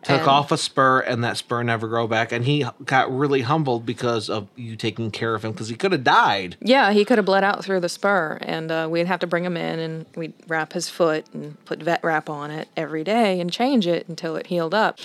[0.06, 2.30] Took And- off a spur, and that spur never grow back.
[2.30, 5.90] And he got really humbled because of you taking care of him because he could
[5.90, 6.56] have died.
[6.60, 9.44] Yeah, he could have bled out through the spur, and uh, we'd have to bring
[9.44, 13.40] him in, and we'd wrap his foot and put vet wrap on it every day
[13.40, 14.98] and change it until it healed up.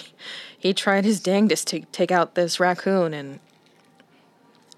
[0.57, 3.39] He tried his dangest to take out this raccoon, and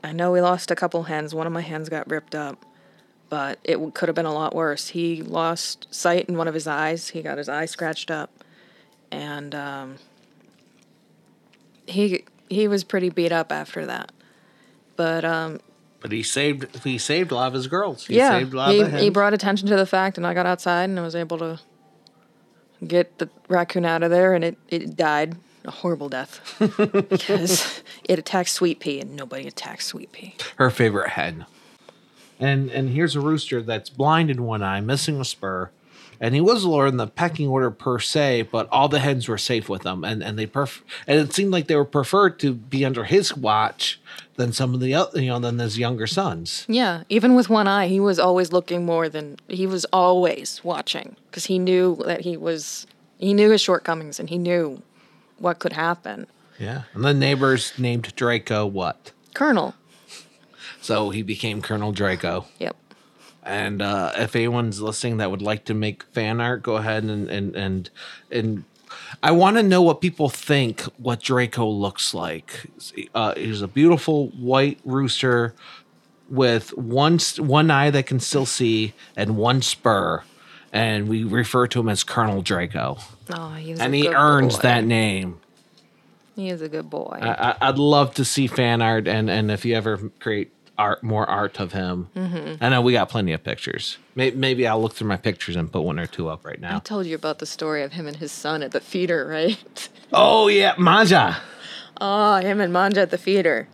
[0.03, 1.35] I know we lost a couple hens.
[1.35, 2.65] One of my hens got ripped up,
[3.29, 4.89] but it could have been a lot worse.
[4.89, 7.09] He lost sight in one of his eyes.
[7.09, 8.29] He got his eye scratched up,
[9.11, 9.95] and um,
[11.87, 14.11] he he was pretty beat up after that.
[14.95, 15.59] But um,
[16.01, 18.05] But he saved he saved a lot of his girls.
[18.05, 20.45] He yeah, saved a lot he, he brought attention to the fact, and I got
[20.45, 21.59] outside and I was able to
[22.85, 26.55] get the raccoon out of there, and it, it died a horrible death
[27.09, 30.35] because it attacked Sweet Pea, and nobody attacks Sweet Pea.
[30.57, 31.45] Her favorite hen.
[32.39, 35.71] And and here's a rooster that's blind in one eye, missing a spur,
[36.19, 39.37] and he was lower in the pecking order per se, but all the hens were
[39.37, 42.53] safe with him, and and they perf- and it seemed like they were preferred to
[42.53, 43.99] be under his watch
[44.35, 46.65] than some of the other, you know, than his younger sons.
[46.67, 51.15] Yeah, even with one eye, he was always looking more than he was always watching
[51.29, 52.87] because he knew that he was
[53.17, 54.81] he knew his shortcomings and he knew
[55.37, 56.27] what could happen.
[56.59, 59.11] Yeah, and the neighbors named Draco what?
[59.33, 59.75] Colonel.
[60.81, 62.45] So he became Colonel Draco.
[62.59, 62.75] Yep.
[63.45, 67.29] And uh, if anyone's listening that would like to make fan art, go ahead and
[67.29, 67.89] and and
[68.31, 68.63] and
[69.21, 72.67] I want to know what people think what Draco looks like.
[73.13, 75.53] Uh, he's a beautiful white rooster
[76.29, 80.23] with one one eye that can still see and one spur,
[80.71, 82.97] and we refer to him as Colonel Draco.
[83.29, 84.61] Oh, he's and he earns boy.
[84.61, 85.39] that name.
[86.35, 87.19] He is a good boy.
[87.21, 91.25] I, would love to see fan art, and and if you ever create art, more
[91.29, 92.09] art of him.
[92.15, 92.63] Mm-hmm.
[92.63, 93.97] I know we got plenty of pictures.
[94.15, 96.77] Maybe, maybe, I'll look through my pictures and put one or two up right now.
[96.77, 99.89] I told you about the story of him and his son at the feeder, right?
[100.15, 101.41] Oh yeah, Manja.
[101.99, 103.67] Oh, him and Manja at the feeder.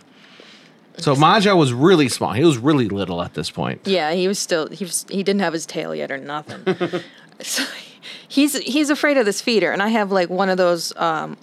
[0.95, 2.31] So Manja was really small.
[2.31, 3.81] He was really little at this point.
[3.85, 6.63] Yeah, he was still he was he didn't have his tail yet or nothing.
[7.41, 7.65] so
[8.25, 11.35] he's he's afraid of this feeder, and I have like one of those um,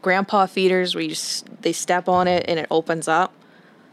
[0.00, 1.16] grandpa feeders where you
[1.60, 3.32] they step on it and it opens up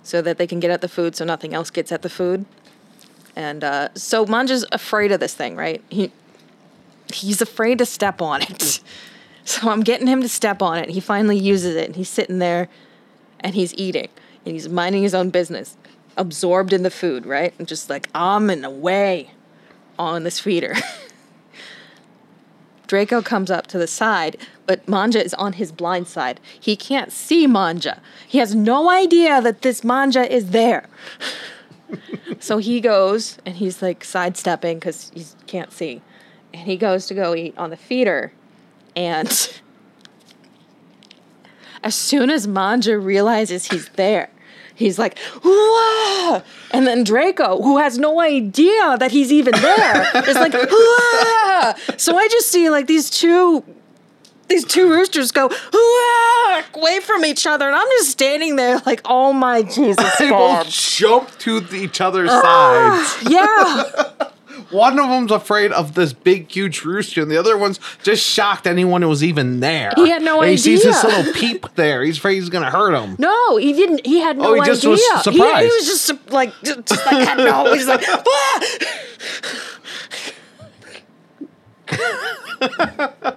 [0.08, 2.46] so that they can get at the food so nothing else gets at the food.
[3.36, 5.84] And uh, so Manja's afraid of this thing, right?
[5.90, 6.12] He
[7.14, 8.82] he's afraid to step on it.
[9.44, 10.90] so I'm getting him to step on it.
[10.90, 12.70] He finally uses it and he's sitting there
[13.42, 14.08] and he's eating
[14.46, 15.76] and he's minding his own business,
[16.16, 17.54] absorbed in the food, right?
[17.60, 19.32] And just like I'm in and way
[20.00, 20.74] on this feeder.
[22.88, 26.40] Draco comes up to the side, but Manja is on his blind side.
[26.60, 28.02] He can't see Manja.
[28.28, 30.88] He has no idea that this Manja is there.
[32.40, 36.02] so he goes and he's like sidestepping because he can't see.
[36.54, 38.32] And he goes to go eat on the feeder.
[38.96, 39.28] And
[41.84, 44.30] as soon as Manja realizes he's there,
[44.78, 46.42] he's like, Wah!
[46.72, 51.74] and then Draco, who has no idea that he's even there, is like, Wah!
[51.98, 53.64] so I just see like these two.
[54.50, 55.48] These two roosters go
[56.74, 60.70] away from each other, and I'm just standing there like, "Oh my Jesus!" They both
[60.70, 63.24] jump to each other's uh, sides.
[63.30, 64.30] Yeah,
[64.72, 68.68] one of them's afraid of this big, huge rooster, and the other one's just shocked
[68.68, 69.92] anyone who was even there.
[69.96, 70.52] He had no and idea.
[70.52, 72.04] He sees this little peep there.
[72.04, 73.16] He's afraid he's gonna hurt him.
[73.20, 74.06] No, he didn't.
[74.06, 74.50] He had no idea.
[74.50, 74.74] oh, he idea.
[74.74, 75.58] just was surprised.
[75.58, 77.74] He, he was just like, just, just like had no.
[77.74, 78.62] He's like, ah!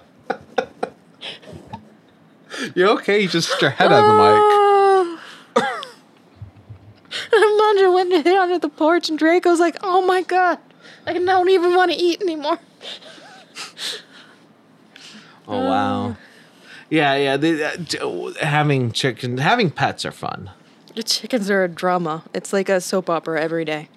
[2.75, 3.21] You okay?
[3.21, 4.61] You just stuck your head on the mic.
[8.01, 10.57] Went and hid under the porch, and Draco's like, "Oh my god."
[11.05, 12.59] I don't even want to eat anymore.
[15.47, 16.15] oh wow.
[16.89, 17.37] Yeah, yeah.
[17.37, 20.51] They, uh, having chickens, having pets are fun.
[20.95, 22.23] The chickens are a drama.
[22.33, 23.89] It's like a soap opera every day.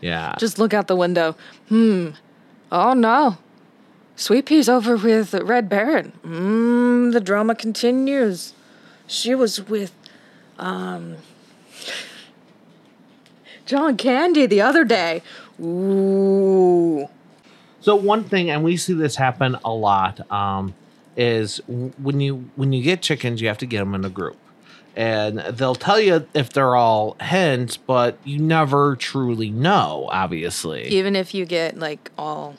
[0.00, 0.34] Yeah.
[0.38, 1.36] Just look out the window.
[1.68, 2.10] Hmm.
[2.70, 3.38] Oh no.
[4.16, 6.12] Sweet Pea's over with Red Baron.
[6.22, 7.10] Hmm.
[7.10, 8.52] The drama continues.
[9.06, 9.92] She was with,
[10.58, 11.16] um,
[13.66, 15.22] John Candy the other day.
[15.60, 17.08] Ooh.
[17.80, 20.74] So one thing, and we see this happen a lot, um,
[21.16, 24.36] is when you when you get chickens, you have to get them in a group,
[24.96, 30.08] and they'll tell you if they're all hens, but you never truly know.
[30.10, 32.56] Obviously, even if you get like all,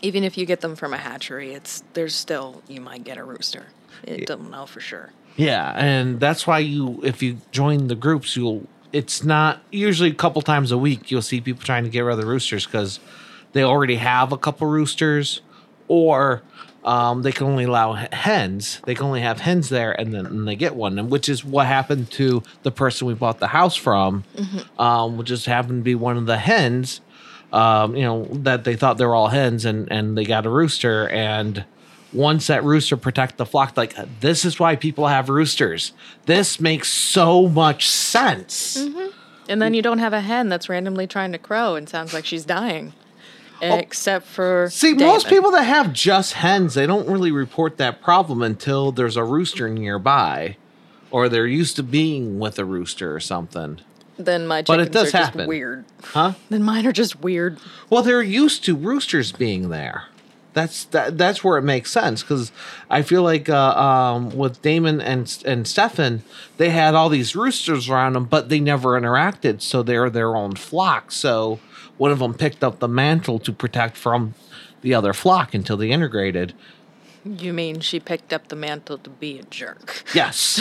[0.00, 3.24] even if you get them from a hatchery, it's there's still you might get a
[3.24, 3.66] rooster.
[4.04, 4.24] It yeah.
[4.26, 5.10] don't know for sure.
[5.36, 10.14] Yeah, and that's why you if you join the groups, you'll it's not usually a
[10.14, 13.00] couple times a week you'll see people trying to get rid of the roosters because
[13.52, 15.40] they already have a couple roosters
[15.88, 16.42] or
[16.86, 18.80] um, they can only allow hens.
[18.86, 21.44] They can only have hens there, and then and they get one, and which is
[21.44, 24.80] what happened to the person we bought the house from, mm-hmm.
[24.80, 27.00] um, which just happened to be one of the hens.
[27.52, 30.50] Um, you know that they thought they were all hens, and and they got a
[30.50, 31.64] rooster, and
[32.12, 35.92] once that rooster protect the flock like this is why people have roosters
[36.26, 39.08] this makes so much sense mm-hmm.
[39.48, 42.24] and then you don't have a hen that's randomly trying to crow and sounds like
[42.24, 42.92] she's dying
[43.62, 43.76] oh.
[43.76, 45.06] except for see David.
[45.06, 49.24] most people that have just hens they don't really report that problem until there's a
[49.24, 50.56] rooster nearby
[51.10, 53.80] or they're used to being with a rooster or something
[54.18, 55.38] then my chickens but it does are happen.
[55.40, 57.58] just weird huh then mine are just weird
[57.90, 60.04] well they're used to roosters being there
[60.56, 62.50] that's that, that's where it makes sense because
[62.90, 66.22] I feel like uh, um, with Damon and and Stefan,
[66.56, 70.56] they had all these roosters around them, but they never interacted, so they're their own
[70.56, 71.12] flock.
[71.12, 71.60] So
[71.98, 74.34] one of them picked up the mantle to protect from
[74.80, 76.54] the other flock until they integrated.
[77.24, 80.04] You mean she picked up the mantle to be a jerk?
[80.14, 80.60] Yes.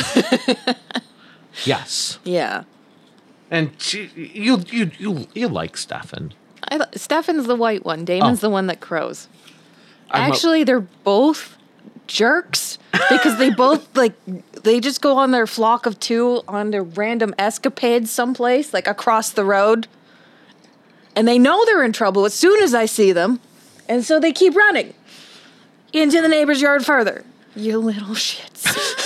[1.66, 2.20] yes.
[2.24, 2.64] Yeah.
[3.52, 6.34] And she, you you you you like Stefan.
[6.72, 8.04] I, Stefan's the white one.
[8.06, 8.48] Damon's Oh.
[8.48, 9.28] the one that crows.
[10.12, 11.58] I'm a- Actually, they're both
[12.08, 12.78] jerks
[13.10, 14.14] because they both like
[14.64, 19.30] they just go on their flock of two on their random escapades someplace like across
[19.32, 19.88] the road.
[21.16, 23.40] And they know they're in trouble as soon as I see them.
[23.88, 24.94] And so they keep running
[25.94, 27.24] into the neighbor's yard further.
[27.56, 28.66] You little shits.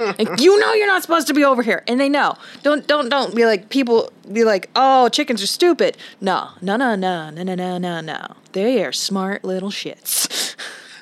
[0.00, 1.82] Like, you know you're not supposed to be over here.
[1.86, 2.36] And they know.
[2.62, 6.48] Don't don't don't be like people be like, "Oh, chickens are stupid." No.
[6.62, 7.30] No, no, no.
[7.30, 8.34] No, no, no, no, no.
[8.52, 10.56] They are smart little shits.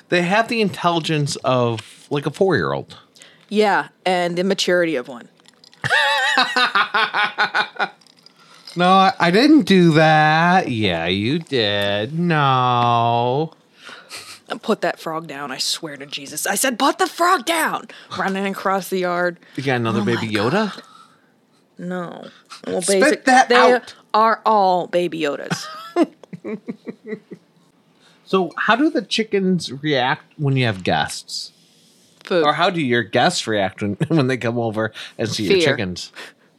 [0.09, 2.97] They have the intelligence of like a four year old.
[3.47, 5.29] yeah, and the maturity of one.
[8.75, 10.69] No, I, I didn't do that.
[10.69, 12.17] Yeah, you did.
[12.17, 13.51] No.
[14.61, 15.51] Put that frog down.
[15.51, 16.45] I swear to Jesus.
[16.47, 17.87] I said, "Put the frog down."
[18.17, 19.37] Running across the yard.
[19.55, 20.81] You got another Oh baby my Yoda?
[21.77, 22.27] No.
[22.67, 23.95] Well, Spit that they out.
[24.13, 25.65] are all baby Yodas.
[28.25, 31.51] So, how do the chickens react when you have guests?
[32.23, 32.43] Food.
[32.45, 36.11] Or how do your guests react when, when they come over and see your chickens?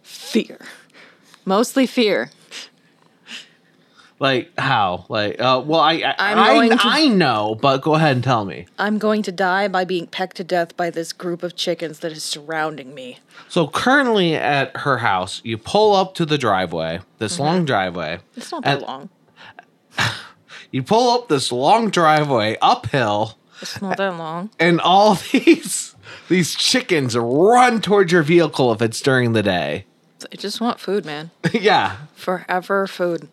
[0.02, 0.58] fear.
[1.44, 2.30] Mostly fear.
[4.20, 5.06] Like how?
[5.08, 8.66] Like, uh, well, I I, I, to- I know, but go ahead and tell me.
[8.78, 12.12] I'm going to die by being pecked to death by this group of chickens that
[12.12, 13.18] is surrounding me.
[13.48, 18.18] So currently at her house, you pull up to the driveway, this long driveway.
[18.36, 19.08] It's not that long.
[20.72, 24.50] You pull up this long driveway uphill, It's not that long.
[24.60, 25.96] and all these
[26.28, 29.86] these chickens run towards your vehicle if it's during the day.
[30.32, 31.30] I just want food, man.
[31.52, 31.96] yeah.
[32.14, 33.28] Forever food.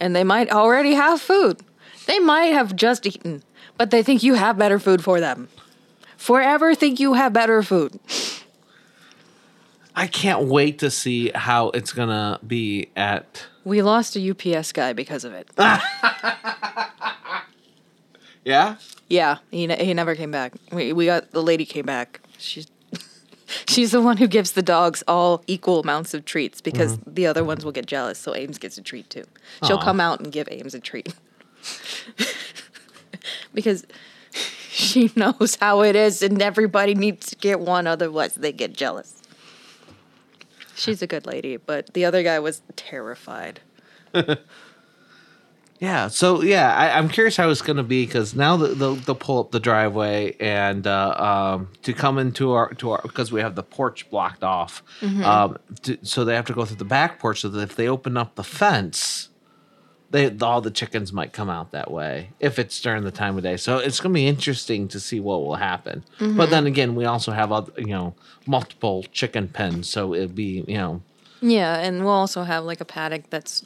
[0.00, 1.60] And they might already have food.
[2.06, 3.42] They might have just eaten,
[3.76, 5.48] but they think you have better food for them.
[6.16, 8.00] Forever think you have better food.
[9.94, 14.92] I can't wait to see how it's gonna be at We lost a UPS guy
[14.92, 15.50] because of it.
[18.44, 18.76] Yeah?
[19.08, 20.54] Yeah, he, ne- he never came back.
[20.72, 22.20] We, we got the lady came back.
[22.38, 22.66] She's
[23.68, 27.14] she's the one who gives the dogs all equal amounts of treats because mm-hmm.
[27.14, 28.18] the other ones will get jealous.
[28.18, 29.24] So Ames gets a treat too.
[29.64, 29.84] She'll Aw.
[29.84, 31.12] come out and give Ames a treat
[33.54, 33.86] because
[34.70, 39.22] she knows how it is, and everybody needs to get one, otherwise they get jealous.
[40.74, 43.60] She's a good lady, but the other guy was terrified.
[45.80, 46.08] Yeah.
[46.08, 49.40] So yeah, I, I'm curious how it's gonna be because now the, they'll, they'll pull
[49.40, 51.14] up the driveway and uh,
[51.58, 54.82] um, to come into our to our because we have the porch blocked off.
[55.24, 57.40] Um, to, so they have to go through the back porch.
[57.40, 59.30] So that if they open up the fence,
[60.10, 63.42] they all the chickens might come out that way if it's during the time of
[63.42, 63.56] day.
[63.56, 66.04] So it's gonna be interesting to see what will happen.
[66.18, 68.14] But then again, we also have other, you know
[68.46, 71.00] multiple chicken pens, so it'd be you know
[71.40, 73.64] Yeah, and we'll also have like a paddock that's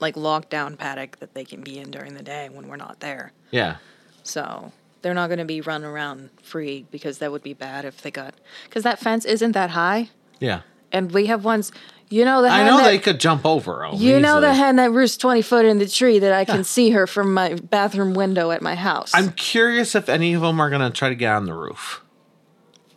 [0.00, 3.00] like locked down paddock that they can be in during the day when we're not
[3.00, 3.32] there.
[3.50, 3.76] yeah.
[4.22, 4.72] So
[5.02, 8.10] they're not going to be run around free because that would be bad if they
[8.10, 8.34] got
[8.64, 10.60] because that fence isn't that high, Yeah.
[10.92, 11.72] and we have ones.
[12.10, 14.76] You know the I know that, they could jump over 'em You know the hen
[14.76, 18.14] that roosts twenty foot in the tree that I can see her from my bathroom
[18.14, 19.12] window at my house.
[19.14, 22.02] I'm curious if any of them are gonna try to get on the roof.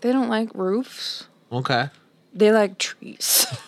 [0.01, 1.27] they don't like roofs.
[1.51, 1.89] Okay.
[2.33, 3.45] They like trees.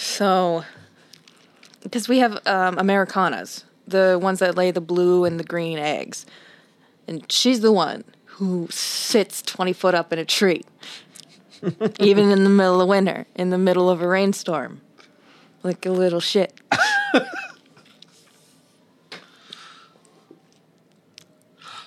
[0.00, 0.64] so,
[1.82, 6.24] because we have um, Americanas, the ones that lay the blue and the green eggs.
[7.06, 10.62] And she's the one who sits 20 foot up in a tree,
[11.98, 14.80] even in the middle of winter, in the middle of a rainstorm,
[15.62, 16.58] like a little shit.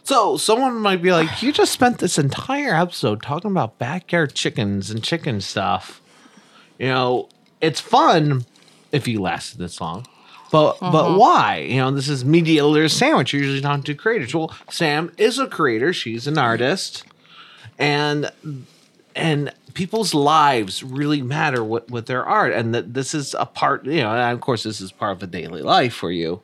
[0.06, 4.92] So someone might be like, "You just spent this entire episode talking about backyard chickens
[4.92, 6.02] and chicken stuff."
[6.78, 7.30] You know,
[7.64, 8.46] it's fun
[8.92, 10.06] if you lasted this long,
[10.52, 11.58] but but why?
[11.58, 13.34] You know, this is media literate sandwich.
[13.34, 14.36] You're usually talking to creators.
[14.36, 15.94] Well, Sam is a creator.
[15.94, 17.04] She's an artist,
[17.80, 18.30] and
[19.16, 23.86] and people's lives really matter with, with their art and that this is a part
[23.86, 26.42] you know and of course this is part of a daily life for you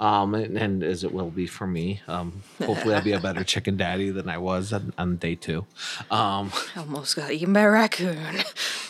[0.00, 3.44] um and, and as it will be for me um hopefully i'll be a better
[3.52, 5.66] chicken daddy than i was on, on day two
[6.10, 8.42] um I almost got eaten by a raccoon.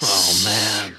[0.02, 0.94] oh man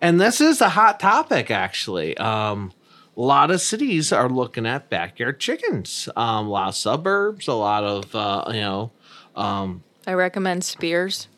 [0.00, 2.72] and this is a hot topic actually um
[3.16, 6.08] a lot of cities are looking at backyard chickens.
[6.16, 8.92] Um, a lot of suburbs, a lot of uh, you know,
[9.36, 11.28] um, I recommend Spears.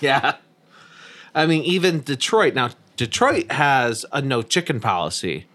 [0.00, 0.36] yeah.
[1.34, 2.70] I mean, even Detroit now.
[2.96, 5.46] Detroit has a no chicken policy.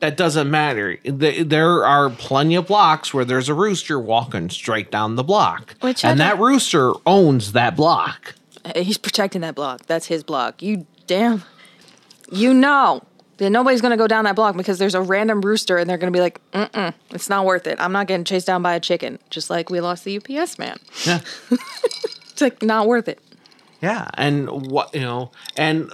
[0.00, 0.98] That doesn't matter.
[1.04, 6.04] There are plenty of blocks where there's a rooster walking straight down the block, Which
[6.04, 8.36] and that rooster owns that block.
[8.76, 9.86] He's protecting that block.
[9.86, 10.62] That's his block.
[10.62, 11.42] You damn.
[12.30, 13.02] You know
[13.38, 16.12] that nobody's gonna go down that block because there's a random rooster and they're gonna
[16.12, 17.80] be like, mm-mm, it's not worth it.
[17.80, 19.18] I'm not getting chased down by a chicken.
[19.30, 20.78] Just like we lost the UPS man.
[21.04, 21.20] Yeah.
[22.30, 23.18] It's like not worth it.
[23.82, 25.90] Yeah, and what you know, and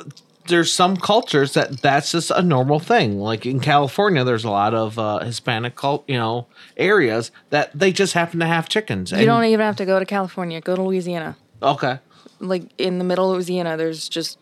[0.49, 3.19] there's some cultures that that's just a normal thing.
[3.19, 6.47] Like in California, there's a lot of uh, Hispanic cult, you know,
[6.77, 9.11] areas that they just happen to have chickens.
[9.11, 10.61] You don't even have to go to California.
[10.61, 11.35] Go to Louisiana.
[11.63, 11.99] okay.
[12.41, 14.39] Like in the middle of Louisiana, there's just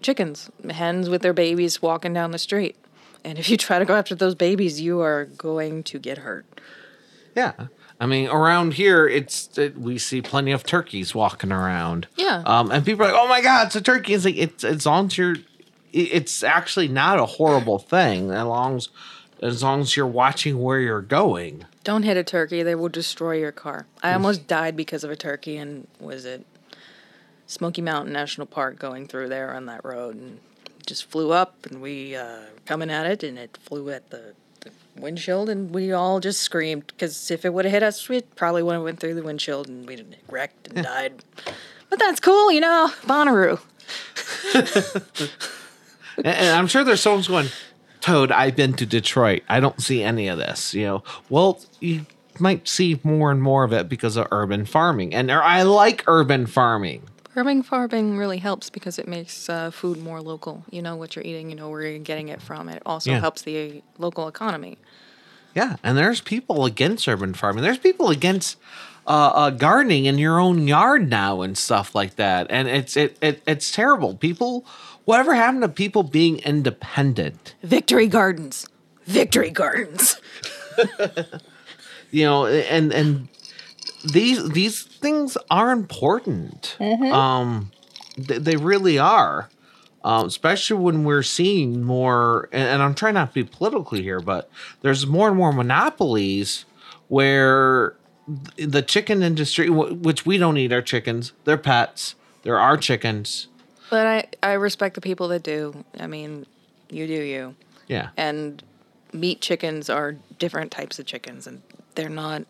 [0.00, 2.76] chickens, hens with their babies walking down the street.
[3.24, 6.44] And if you try to go after those babies, you are going to get hurt.
[7.34, 7.52] Yeah,
[8.00, 12.06] I mean, around here, it's it, we see plenty of turkeys walking around.
[12.16, 12.42] Yeah.
[12.44, 14.84] um, and people are like, "Oh my god, it's a turkey!" It's like it's as
[14.86, 15.36] long as you're,
[15.92, 18.88] it's actually not a horrible thing as long as
[19.42, 21.66] as long as you're watching where you're going.
[21.82, 23.86] Don't hit a turkey; they will destroy your car.
[24.02, 26.44] I almost died because of a turkey, and was it
[27.46, 30.40] Smoky Mountain National Park going through there on that road, and
[30.86, 34.70] just flew up, and we uh, coming at it, and it flew at the, the
[34.96, 38.62] windshield, and we all just screamed because if it would have hit us, it probably
[38.62, 41.24] would have went through the windshield, and we'd have wrecked and died.
[41.90, 43.60] But that's cool, you know, Bonnaroo.
[46.16, 47.48] and, and I'm sure there's someone's going,
[48.00, 49.42] Toad, I've been to Detroit.
[49.48, 50.74] I don't see any of this.
[50.74, 52.06] You know, well, you
[52.38, 56.46] might see more and more of it because of urban farming, and I like urban
[56.46, 57.02] farming.
[57.36, 60.64] Urban farming really helps because it makes uh, food more local.
[60.70, 62.68] You know what you're eating, you know where you're getting it from.
[62.68, 63.20] It also Yeah.
[63.20, 64.78] helps the local economy.
[65.54, 67.62] Yeah, and there's people against urban farming.
[67.62, 68.56] There's people against
[69.06, 73.16] uh, uh, gardening in your own yard now and stuff like that, and it's it,
[73.20, 74.14] it it's terrible.
[74.16, 74.64] People,
[75.04, 77.54] whatever happened to people being independent?
[77.62, 78.66] Victory Gardens.
[79.04, 80.16] Victory Gardens.
[82.10, 83.28] you know and and
[84.04, 86.76] these these things are important.
[86.80, 87.70] Um
[88.16, 89.48] th- they really are.
[90.02, 94.20] Um, especially when we're seeing more and, and i'm trying not to be political here
[94.20, 94.50] but
[94.82, 96.66] there's more and more monopolies
[97.08, 97.96] where
[98.58, 103.48] the chicken industry which we don't eat our chickens they're pets they're our chickens.
[103.90, 105.84] But I, I respect the people that do.
[105.98, 106.46] I mean,
[106.90, 107.56] you do you.
[107.88, 108.10] yeah.
[108.16, 108.62] And
[109.12, 111.62] meat chickens are different types of chickens, and
[111.94, 112.42] they're not,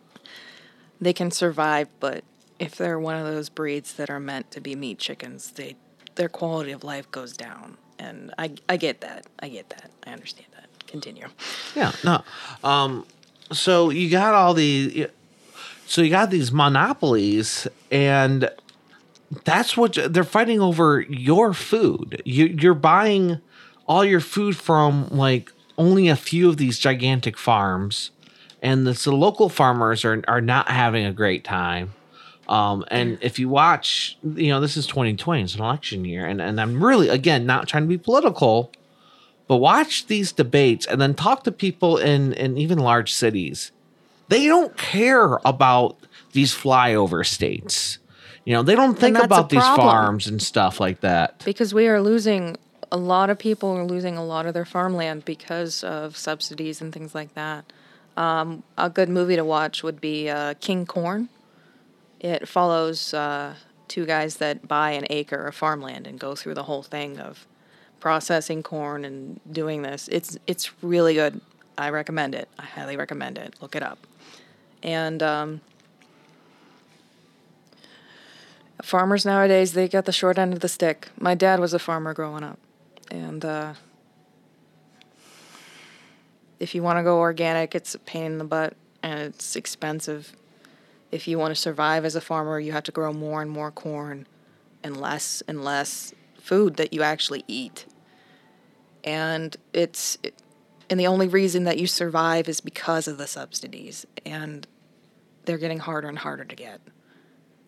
[1.05, 2.25] they can survive, but
[2.59, 5.77] if they're one of those breeds that are meant to be meat chickens, they
[6.15, 7.77] their quality of life goes down.
[7.99, 9.27] And I, I get that.
[9.41, 9.91] I get that.
[10.07, 10.69] I understand that.
[10.87, 11.27] Continue.
[11.75, 12.23] Yeah, no.
[12.63, 13.07] Um,
[13.53, 15.07] so you got all these,
[15.87, 18.49] so you got these monopolies, and
[19.45, 22.23] that's what they're fighting over your food.
[22.25, 23.41] You, you're buying
[23.87, 28.11] all your food from like only a few of these gigantic farms,
[28.65, 31.93] and the, so local farmers are are not having a great time.
[32.49, 36.43] Um, and if you watch, you know, this is 2020, it's an election year, and,
[36.43, 38.71] and I'm really, again, not trying to be political,
[39.47, 43.73] but watch these debates and then talk to people in, in even large cities.
[44.29, 45.97] They don't care about
[46.33, 47.99] these flyover states.
[48.45, 51.43] You know, they don't think about these farms and stuff like that.
[51.47, 52.59] Because we are losing
[52.93, 56.93] a lot of people are losing a lot of their farmland because of subsidies and
[56.93, 57.73] things like that.
[58.17, 61.29] Um, a good movie to watch would be uh, King Corn.
[62.21, 63.55] It follows uh,
[63.89, 67.47] two guys that buy an acre of farmland and go through the whole thing of
[68.01, 70.09] processing corn and doing this.
[70.09, 71.41] It's it's really good.
[71.77, 72.49] I recommend it.
[72.59, 73.55] I highly recommend it.
[73.61, 74.07] Look it up.
[74.83, 75.61] And um,
[78.83, 81.09] farmers nowadays they got the short end of the stick.
[81.19, 82.59] My dad was a farmer growing up,
[83.11, 83.75] and uh,
[86.65, 90.33] if you want to go organic, it's a pain in the butt and it's expensive.
[91.13, 93.71] If you want to survive as a farmer, you have to grow more and more
[93.71, 94.27] corn
[94.83, 97.85] and less and less food that you actually eat.
[99.05, 100.17] And it's
[100.89, 104.67] and the only reason that you survive is because of the subsidies and
[105.45, 106.81] they're getting harder and harder to get.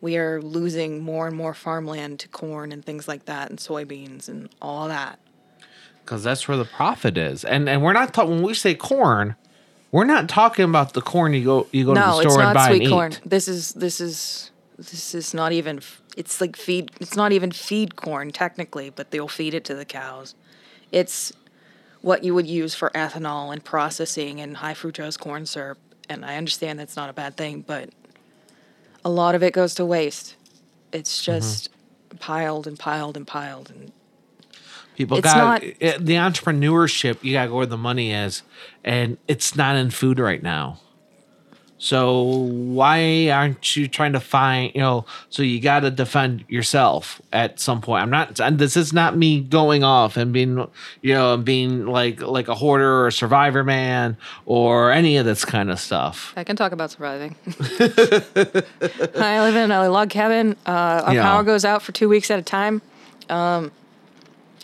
[0.00, 4.26] We are losing more and more farmland to corn and things like that and soybeans
[4.30, 5.20] and all that.
[6.06, 7.44] Because that's where the profit is.
[7.44, 9.36] And and we're not talking when we say corn,
[9.92, 12.68] we're not talking about the corn you go you go to the store and buy.
[12.68, 13.12] No, it's not sweet and corn.
[13.12, 13.20] eat.
[13.24, 15.80] This is this is this is not even.
[16.16, 16.92] It's like feed.
[17.00, 20.34] It's not even feed corn technically, but they'll feed it to the cows.
[20.92, 21.32] It's
[22.00, 25.78] what you would use for ethanol and processing and high fructose corn syrup.
[26.08, 27.90] And I understand that's not a bad thing, but
[29.04, 30.36] a lot of it goes to waste.
[30.92, 31.32] It's Mm-hmm.
[31.40, 31.68] just
[32.20, 33.70] piled and piled and piled.
[33.70, 33.92] And
[34.96, 37.22] People It's got not- it, the entrepreneurship.
[37.22, 38.42] You got to go where the money is,
[38.84, 40.80] and it's not in food right now.
[41.78, 44.72] So why aren't you trying to find?
[44.74, 48.02] You know, so you got to defend yourself at some point.
[48.02, 48.40] I'm not.
[48.40, 50.66] And this is not me going off and being,
[51.02, 54.16] you know, and being like like a hoarder or a survivor man
[54.46, 56.32] or any of this kind of stuff.
[56.34, 57.36] I can talk about surviving.
[58.26, 60.56] I live in a log cabin.
[60.66, 61.22] Uh, our Yeah.
[61.24, 62.80] power goes out for two weeks at a time.
[63.28, 63.70] Um,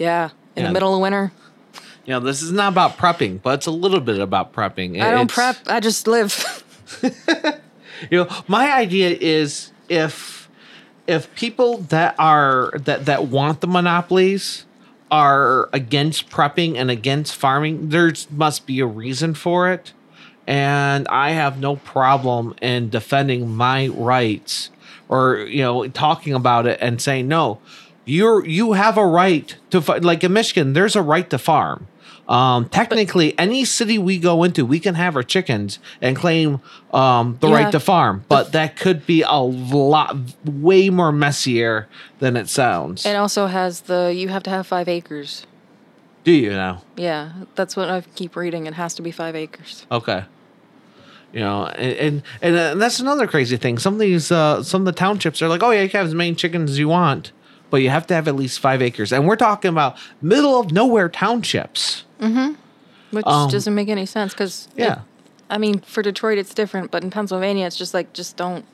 [0.03, 0.69] yeah, in Yeah.
[0.69, 1.33] the middle of winter.
[2.05, 5.01] You know, this is not about prepping, but it's a little bit about prepping.
[5.01, 5.57] I don't It's- prep.
[5.69, 6.65] I just live.
[8.11, 10.49] you know my idea is if
[11.07, 14.65] if people that are that that want the monopolies
[15.11, 19.93] are against prepping and against farming there must be a reason for it
[20.47, 24.71] and i have no problem in defending my rights
[25.09, 27.59] or you know talking about it and saying no
[28.05, 31.87] you're you have a right to like in michigan there's a right to farm
[32.29, 36.61] um, technically, any city we go into, we can have our chickens and claim
[36.95, 37.55] um, the Yeah.
[37.57, 41.89] right to farm, but that could be a lot, way more messier
[42.21, 43.05] than it sounds.
[43.05, 45.47] It also has the you have to have five acres.
[46.25, 46.79] Do you know?
[46.97, 48.67] Yeah, that's what I keep reading.
[48.67, 49.85] It has to be five acres.
[49.91, 50.25] Okay.
[51.33, 53.79] You know, and and, and, uh, that's another crazy thing.
[53.79, 56.07] Some of these, uh, some of the townships are like, oh yeah, you can have
[56.07, 57.33] as many chickens as you want,
[57.73, 59.13] but you have to have at least five acres.
[59.13, 62.05] And we're talking about middle of nowhere townships.
[62.19, 65.01] Which Um, doesn't make any sense because Yeah.
[65.51, 68.65] I mean, for Detroit it's different, but in Pennsylvania it's just like just don't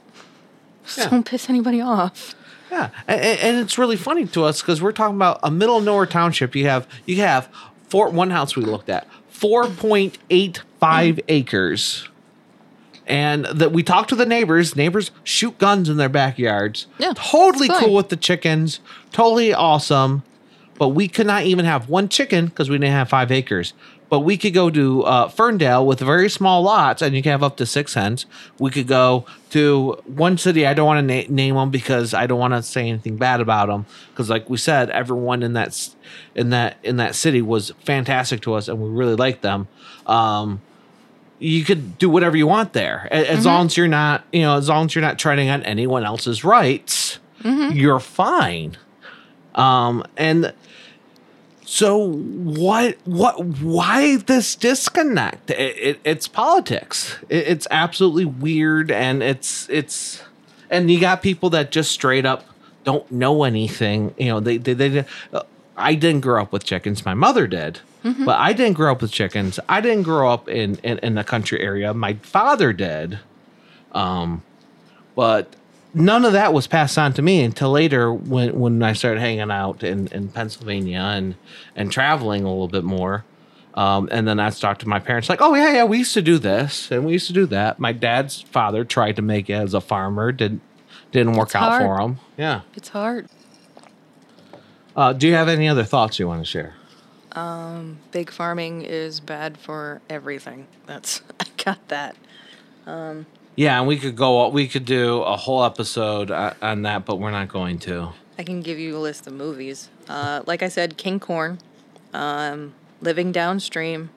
[0.84, 1.08] just Yeah.
[1.10, 2.34] don't piss anybody off.
[2.70, 5.84] Yeah, and, and it's really funny to us because we're talking about a middle of
[5.84, 6.54] nowhere township.
[6.56, 7.48] You have you have
[7.88, 12.08] four one house we looked at four point eight five acres,
[13.08, 14.76] and that we talked to the neighbors.
[14.76, 16.86] Neighbors shoot guns in their backyards.
[16.98, 18.80] Yeah, totally cool with the chickens.
[19.10, 20.22] Totally awesome,
[20.78, 23.72] but we could not even have one chicken because we didn't have five acres.
[24.10, 27.42] But we could go to uh, Ferndale with very small lots, and you can have
[27.42, 28.24] up to six hens.
[28.58, 30.66] We could go to one city.
[30.66, 33.42] I don't want to na- name them because I don't want to say anything bad
[33.42, 33.84] about them.
[34.10, 35.90] Because, like we said, everyone in that
[36.34, 39.68] in that in that city was fantastic to us, and we really liked them.
[40.06, 40.62] Um,
[41.38, 44.68] you could do whatever you want there, as long as you're not, you know, as
[44.68, 47.18] long as you're not treading on anyone else's rights.
[47.72, 48.76] You're fine.
[49.54, 50.52] Um, and
[51.64, 55.50] so what what why this disconnect?
[55.50, 57.16] It, it, it's politics.
[57.28, 60.22] It, it's absolutely weird and it's it's
[60.70, 62.44] and you got people that just straight up
[62.84, 64.14] don't know anything.
[64.16, 65.42] You know they they, they uh,
[65.78, 67.80] i didn't grow up with chickens my mother did
[68.24, 71.24] but i didn't grow up with chickens i didn't grow up in in, in the
[71.24, 73.18] country area my father did
[73.92, 74.42] um
[75.14, 75.54] but
[75.94, 79.50] none of that was passed on to me until later when when I started hanging
[79.50, 81.34] out in, in Pennsylvania and
[81.76, 83.24] and traveling a little bit more.
[83.74, 86.22] Um, and then I talked to my parents like, oh yeah, yeah, we used to
[86.22, 87.78] do this and we used to do that.
[87.78, 90.62] My dad's father tried to make it as a farmer, didn't
[91.12, 92.18] didn't work It's out for him.
[92.36, 92.62] Yeah.
[92.74, 93.28] It's hard.
[94.98, 96.74] Uh, do you have any other thoughts you want to share?
[98.10, 100.66] Big farming is bad for everything.
[100.86, 102.16] That's I got that.
[103.54, 104.48] Yeah, and we could go.
[104.48, 108.10] We could do a whole episode on that, but we're not going to.
[108.40, 109.88] I can give you a list of movies.
[110.08, 111.60] Uh, like I said, King Corn,
[112.12, 114.10] um, Living Downstream,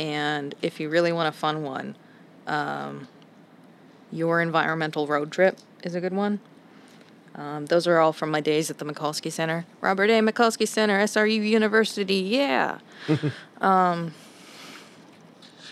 [0.00, 1.96] and if you really want a fun one,
[2.48, 3.06] um,
[4.10, 6.40] Your Environmental Road Trip is a good one.
[7.36, 9.66] Um, those are all from my days at the Macoskey Center.
[9.80, 10.20] Robert A.
[10.20, 12.78] Macoskey Center, SRU University, yeah.
[13.60, 14.14] um,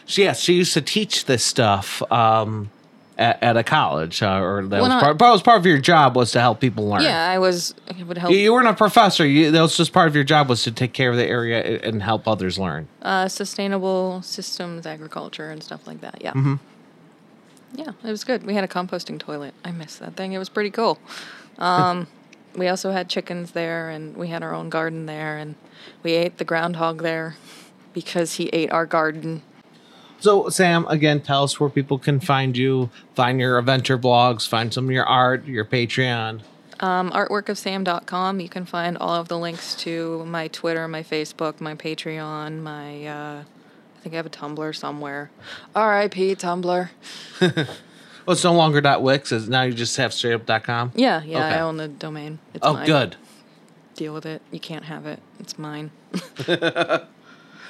[0.06, 2.70] She, yes, she used to teach this stuff um,
[3.16, 5.78] at, at a college, uh, or that Well, was, not- part, was part of your
[5.78, 7.02] job was to help people learn.
[7.02, 9.24] Yeah, I was, I would help You, you weren't a professor.
[9.24, 11.78] You, that was just part of your job was to take care of the area
[11.84, 12.88] and help others learn.
[13.02, 16.18] uh, sustainable systems agriculture and stuff like that.
[16.20, 16.32] Yeah.
[16.32, 16.54] Mm-hmm.
[17.74, 18.44] Yeah, it was good.
[18.44, 19.54] We had a composting toilet.
[19.64, 20.32] I missed that thing.
[20.32, 20.98] It was pretty cool.
[21.58, 22.06] Um,
[22.54, 25.54] we also had chickens there, and we had our own garden there, and
[26.02, 27.36] we ate the groundhog there
[27.92, 29.42] because he ate our garden.
[30.20, 34.72] So, Sam, again, tell us where people can find you, find your adventure blogs, find
[34.72, 36.42] some of your art, your Patreon.
[36.78, 38.40] Um, artworkofsam.com.
[38.40, 43.06] You can find all of the links to my Twitter, my Facebook, my Patreon, my.
[43.06, 45.30] Uh, I think I have a Tumblr somewhere.
[45.74, 46.34] R.I.P.
[46.36, 46.90] Tumblr.
[48.26, 49.32] Well, it's no longer .wix.
[49.32, 50.92] It's now you just have straightup.com.
[50.94, 51.56] Yeah, yeah, Okay.
[51.56, 52.38] I own the domain.
[52.54, 52.86] It's Oh, mine.
[52.86, 53.16] good.
[53.94, 54.42] Deal with it.
[54.50, 55.20] You can't have it.
[55.40, 55.90] It's mine.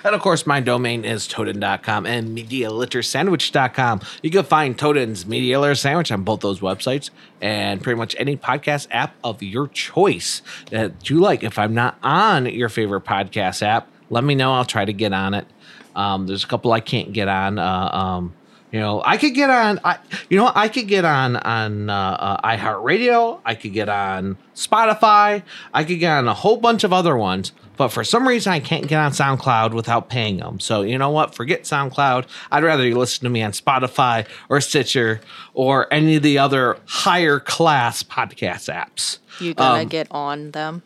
[0.04, 4.00] And of course, my domain is Toten.com and MediaLitterSandwich.com.
[4.22, 8.36] You can find Toten's Media Litter Sandwich on both those websites and pretty much any
[8.36, 11.44] podcast app of your choice that you like.
[11.44, 14.52] If I'm not on your favorite podcast app, let me know.
[14.52, 15.46] I'll try to get on it.
[15.94, 17.60] Um, there's a couple I can't get on.
[17.60, 18.34] Uh, um,
[18.72, 19.78] you know, I could get on.
[19.84, 19.98] I,
[20.30, 23.40] you know, I could get on on uh, uh, iHeartRadio.
[23.44, 25.42] I could get on Spotify.
[25.74, 27.52] I could get on a whole bunch of other ones.
[27.76, 30.58] But for some reason, I can't get on SoundCloud without paying them.
[30.58, 31.34] So you know what?
[31.34, 32.26] Forget SoundCloud.
[32.50, 35.20] I'd rather you listen to me on Spotify or Stitcher
[35.52, 39.18] or any of the other higher class podcast apps.
[39.38, 40.82] You gonna um, get on them?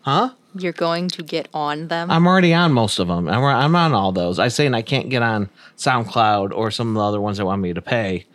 [0.00, 0.30] Huh?
[0.58, 2.10] You're going to get on them?
[2.10, 3.28] I'm already on most of them.
[3.28, 4.38] I'm, I'm on all those.
[4.38, 7.46] I say, and I can't get on SoundCloud or some of the other ones that
[7.46, 8.26] want me to pay.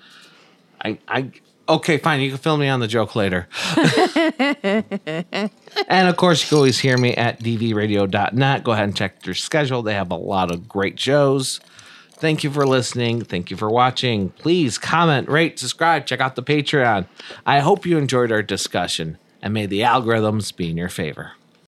[0.83, 1.31] I, I,
[1.67, 2.21] okay, fine.
[2.21, 3.47] You can fill me on the joke later.
[5.87, 8.63] and of course, you can always hear me at dvradio.net.
[8.63, 9.81] Go ahead and check their schedule.
[9.81, 11.59] They have a lot of great shows.
[12.13, 13.23] Thank you for listening.
[13.23, 14.29] Thank you for watching.
[14.29, 17.05] Please comment, rate, subscribe, check out the Patreon.
[17.45, 21.33] I hope you enjoyed our discussion and may the algorithms be in your favor.